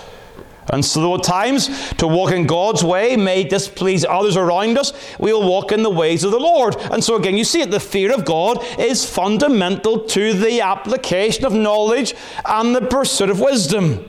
And 0.68 0.84
so, 0.84 1.14
at 1.16 1.22
times 1.22 1.68
to 1.94 2.06
walk 2.06 2.32
in 2.32 2.46
God's 2.46 2.84
way 2.84 3.16
may 3.16 3.42
displease 3.42 4.04
others 4.04 4.36
around 4.36 4.78
us, 4.78 4.92
we 5.18 5.32
will 5.32 5.48
walk 5.48 5.72
in 5.72 5.82
the 5.82 5.90
ways 5.90 6.22
of 6.22 6.30
the 6.30 6.38
Lord. 6.38 6.76
And 6.92 7.02
so, 7.02 7.16
again, 7.16 7.36
you 7.36 7.44
see 7.44 7.62
it, 7.62 7.70
the 7.70 7.80
fear 7.80 8.12
of 8.14 8.24
God 8.24 8.58
is 8.78 9.08
fundamental 9.08 10.04
to 10.06 10.32
the 10.32 10.60
application 10.60 11.44
of 11.44 11.52
knowledge 11.52 12.14
and 12.44 12.74
the 12.74 12.82
pursuit 12.82 13.30
of 13.30 13.40
wisdom. 13.40 14.08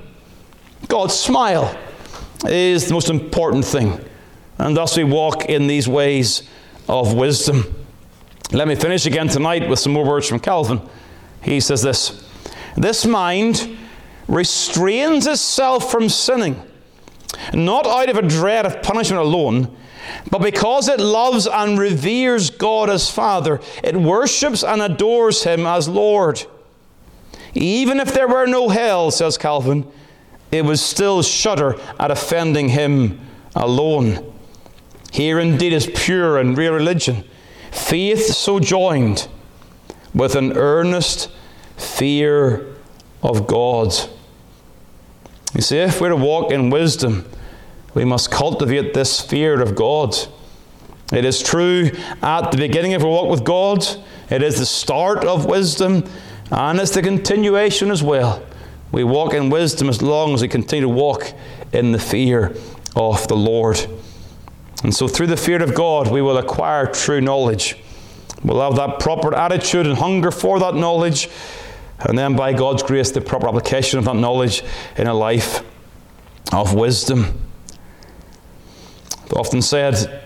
God's 0.88 1.16
smile 1.16 1.76
is 2.46 2.88
the 2.88 2.94
most 2.94 3.10
important 3.10 3.66
thing. 3.66 4.04
And 4.58 4.78
thus 4.78 4.98
we 4.98 5.04
walk 5.04 5.46
in 5.46 5.68
these 5.68 5.88
ways 5.88 6.44
of 6.88 7.14
wisdom. 7.14 7.76
Let 8.52 8.68
me 8.68 8.76
finish 8.76 9.06
again 9.06 9.30
tonight 9.30 9.68
with 9.68 9.80
some 9.80 9.94
more 9.94 10.06
words 10.06 10.28
from 10.28 10.40
Calvin. 10.40 10.82
He 11.42 11.60
says 11.60 11.82
this 11.82 12.24
This 12.76 13.06
mind 13.06 13.78
restrains 14.32 15.28
itself 15.28 15.92
from 15.92 16.08
sinning, 16.08 16.60
not 17.54 17.86
out 17.86 18.10
of 18.10 18.16
a 18.16 18.22
dread 18.22 18.66
of 18.66 18.82
punishment 18.82 19.22
alone, 19.22 19.76
but 20.32 20.42
because 20.42 20.88
it 20.88 21.00
loves 21.02 21.48
and 21.48 21.78
reveres 21.78 22.50
God 22.50 22.90
as 22.90 23.12
Father, 23.12 23.60
it 23.84 23.96
worships 23.96 24.64
and 24.64 24.82
adores 24.82 25.44
Him 25.44 25.66
as 25.68 25.90
Lord. 25.90 26.44
Even 27.54 28.00
if 28.00 28.14
there 28.14 28.28
were 28.28 28.48
no 28.48 28.70
hell, 28.70 29.12
says 29.12 29.38
Calvin, 29.38 29.86
it 30.50 30.64
would 30.64 30.80
still 30.80 31.22
shudder 31.22 31.76
at 32.00 32.10
offending 32.10 32.70
Him 32.70 33.20
alone. 33.54 34.34
Here 35.12 35.40
indeed 35.40 35.74
is 35.74 35.92
pure 35.94 36.38
and 36.38 36.58
real 36.58 36.74
religion, 36.74 37.26
faith 37.70 38.28
so 38.28 38.62
joined 38.62 39.28
with 40.14 40.36
an 40.36 40.58
earnest 40.58 41.30
fear 41.76 42.74
of 43.22 43.46
God. 43.46 43.94
You 45.54 45.62
see, 45.62 45.78
if 45.78 46.00
we're 46.00 46.10
to 46.10 46.16
walk 46.16 46.52
in 46.52 46.70
wisdom, 46.70 47.26
we 47.94 48.06
must 48.06 48.32
cultivate 48.32 48.94
this 48.94 49.20
fear 49.20 49.62
of 49.62 49.76
God. 49.76 50.16
It 51.12 51.26
is 51.26 51.44
true 51.44 51.92
at 52.22 52.52
the 52.52 52.58
beginning 52.58 52.94
of 52.94 53.04
our 53.04 53.10
walk 53.10 53.30
with 53.30 53.44
God, 53.44 53.86
it 54.30 54.42
is 54.42 54.60
the 54.60 54.66
start 54.66 55.26
of 55.26 55.46
wisdom, 55.46 56.06
and 56.52 56.80
it's 56.80 56.92
the 56.92 57.02
continuation 57.02 57.92
as 57.92 58.02
well. 58.02 58.42
We 58.94 59.04
walk 59.04 59.34
in 59.34 59.50
wisdom 59.50 59.90
as 59.90 60.02
long 60.02 60.34
as 60.34 60.42
we 60.42 60.48
continue 60.48 60.84
to 60.84 60.90
walk 60.90 61.34
in 61.74 61.92
the 61.92 62.00
fear 62.00 62.56
of 62.96 63.28
the 63.28 63.36
Lord. 63.36 63.86
And 64.84 64.96
so, 64.96 65.08
through 65.08 65.28
the 65.28 65.38
fear 65.38 65.62
of 65.62 65.76
God, 65.76 66.12
we 66.12 66.22
will 66.22 66.38
acquire 66.38 66.88
true 66.88 67.22
knowledge. 67.22 67.78
We'll 68.44 68.62
have 68.62 68.76
that 68.78 69.00
proper 69.00 69.36
attitude 69.36 69.86
and 69.86 69.98
hunger 69.98 70.32
for 70.32 70.60
that 70.60 70.76
knowledge 70.76 71.30
and 72.08 72.18
then, 72.18 72.36
by 72.36 72.54
God's 72.54 72.84
grace, 72.84 73.12
the 73.12 73.22
proper 73.22 73.48
application 73.48 74.00
of 74.00 74.06
that 74.06 74.16
knowledge 74.16 74.64
in 74.98 75.08
a 75.08 75.14
life 75.14 75.64
of 76.52 76.74
wisdom. 76.74 77.40
I've 79.26 79.34
often 79.34 79.62
said 79.62 80.24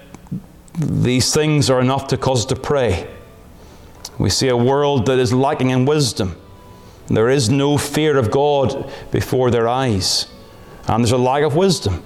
these 0.77 1.33
things 1.33 1.69
are 1.69 1.79
enough 1.79 2.07
to 2.07 2.17
cause 2.17 2.39
us 2.39 2.45
to 2.45 2.55
pray. 2.55 3.07
We 4.17 4.29
see 4.29 4.47
a 4.47 4.57
world 4.57 5.05
that 5.07 5.19
is 5.19 5.33
lacking 5.33 5.69
in 5.69 5.85
wisdom. 5.85 6.35
There 7.07 7.29
is 7.29 7.49
no 7.49 7.77
fear 7.77 8.17
of 8.17 8.31
God 8.31 8.91
before 9.11 9.51
their 9.51 9.67
eyes, 9.67 10.27
and 10.87 11.03
there's 11.03 11.11
a 11.11 11.17
lack 11.17 11.43
of 11.43 11.55
wisdom. 11.55 12.03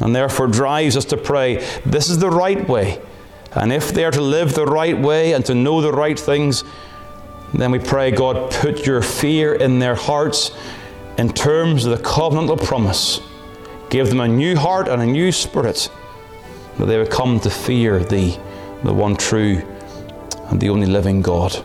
And 0.00 0.14
therefore 0.14 0.46
drives 0.46 0.96
us 0.96 1.04
to 1.06 1.16
pray, 1.16 1.56
this 1.84 2.08
is 2.08 2.18
the 2.18 2.30
right 2.30 2.68
way. 2.68 3.00
And 3.52 3.72
if 3.72 3.92
they 3.92 4.04
are 4.04 4.12
to 4.12 4.20
live 4.20 4.54
the 4.54 4.66
right 4.66 4.96
way 4.96 5.32
and 5.32 5.44
to 5.46 5.54
know 5.54 5.80
the 5.80 5.92
right 5.92 6.18
things, 6.18 6.62
then 7.54 7.70
we 7.70 7.78
pray, 7.78 8.10
God, 8.10 8.50
put 8.52 8.86
your 8.86 9.02
fear 9.02 9.54
in 9.54 9.78
their 9.78 9.94
hearts 9.94 10.52
in 11.16 11.32
terms 11.32 11.84
of 11.84 11.96
the 11.96 12.04
covenantal 12.04 12.62
promise. 12.62 13.20
Give 13.90 14.08
them 14.08 14.20
a 14.20 14.28
new 14.28 14.56
heart 14.56 14.88
and 14.88 15.00
a 15.00 15.06
new 15.06 15.32
spirit, 15.32 15.90
that 16.78 16.86
they 16.86 16.98
would 16.98 17.10
come 17.10 17.40
to 17.40 17.50
fear 17.50 18.00
Thee, 18.00 18.38
the 18.84 18.92
one 18.92 19.16
true 19.16 19.62
and 20.50 20.60
the 20.60 20.68
only 20.68 20.86
living 20.86 21.22
God. 21.22 21.64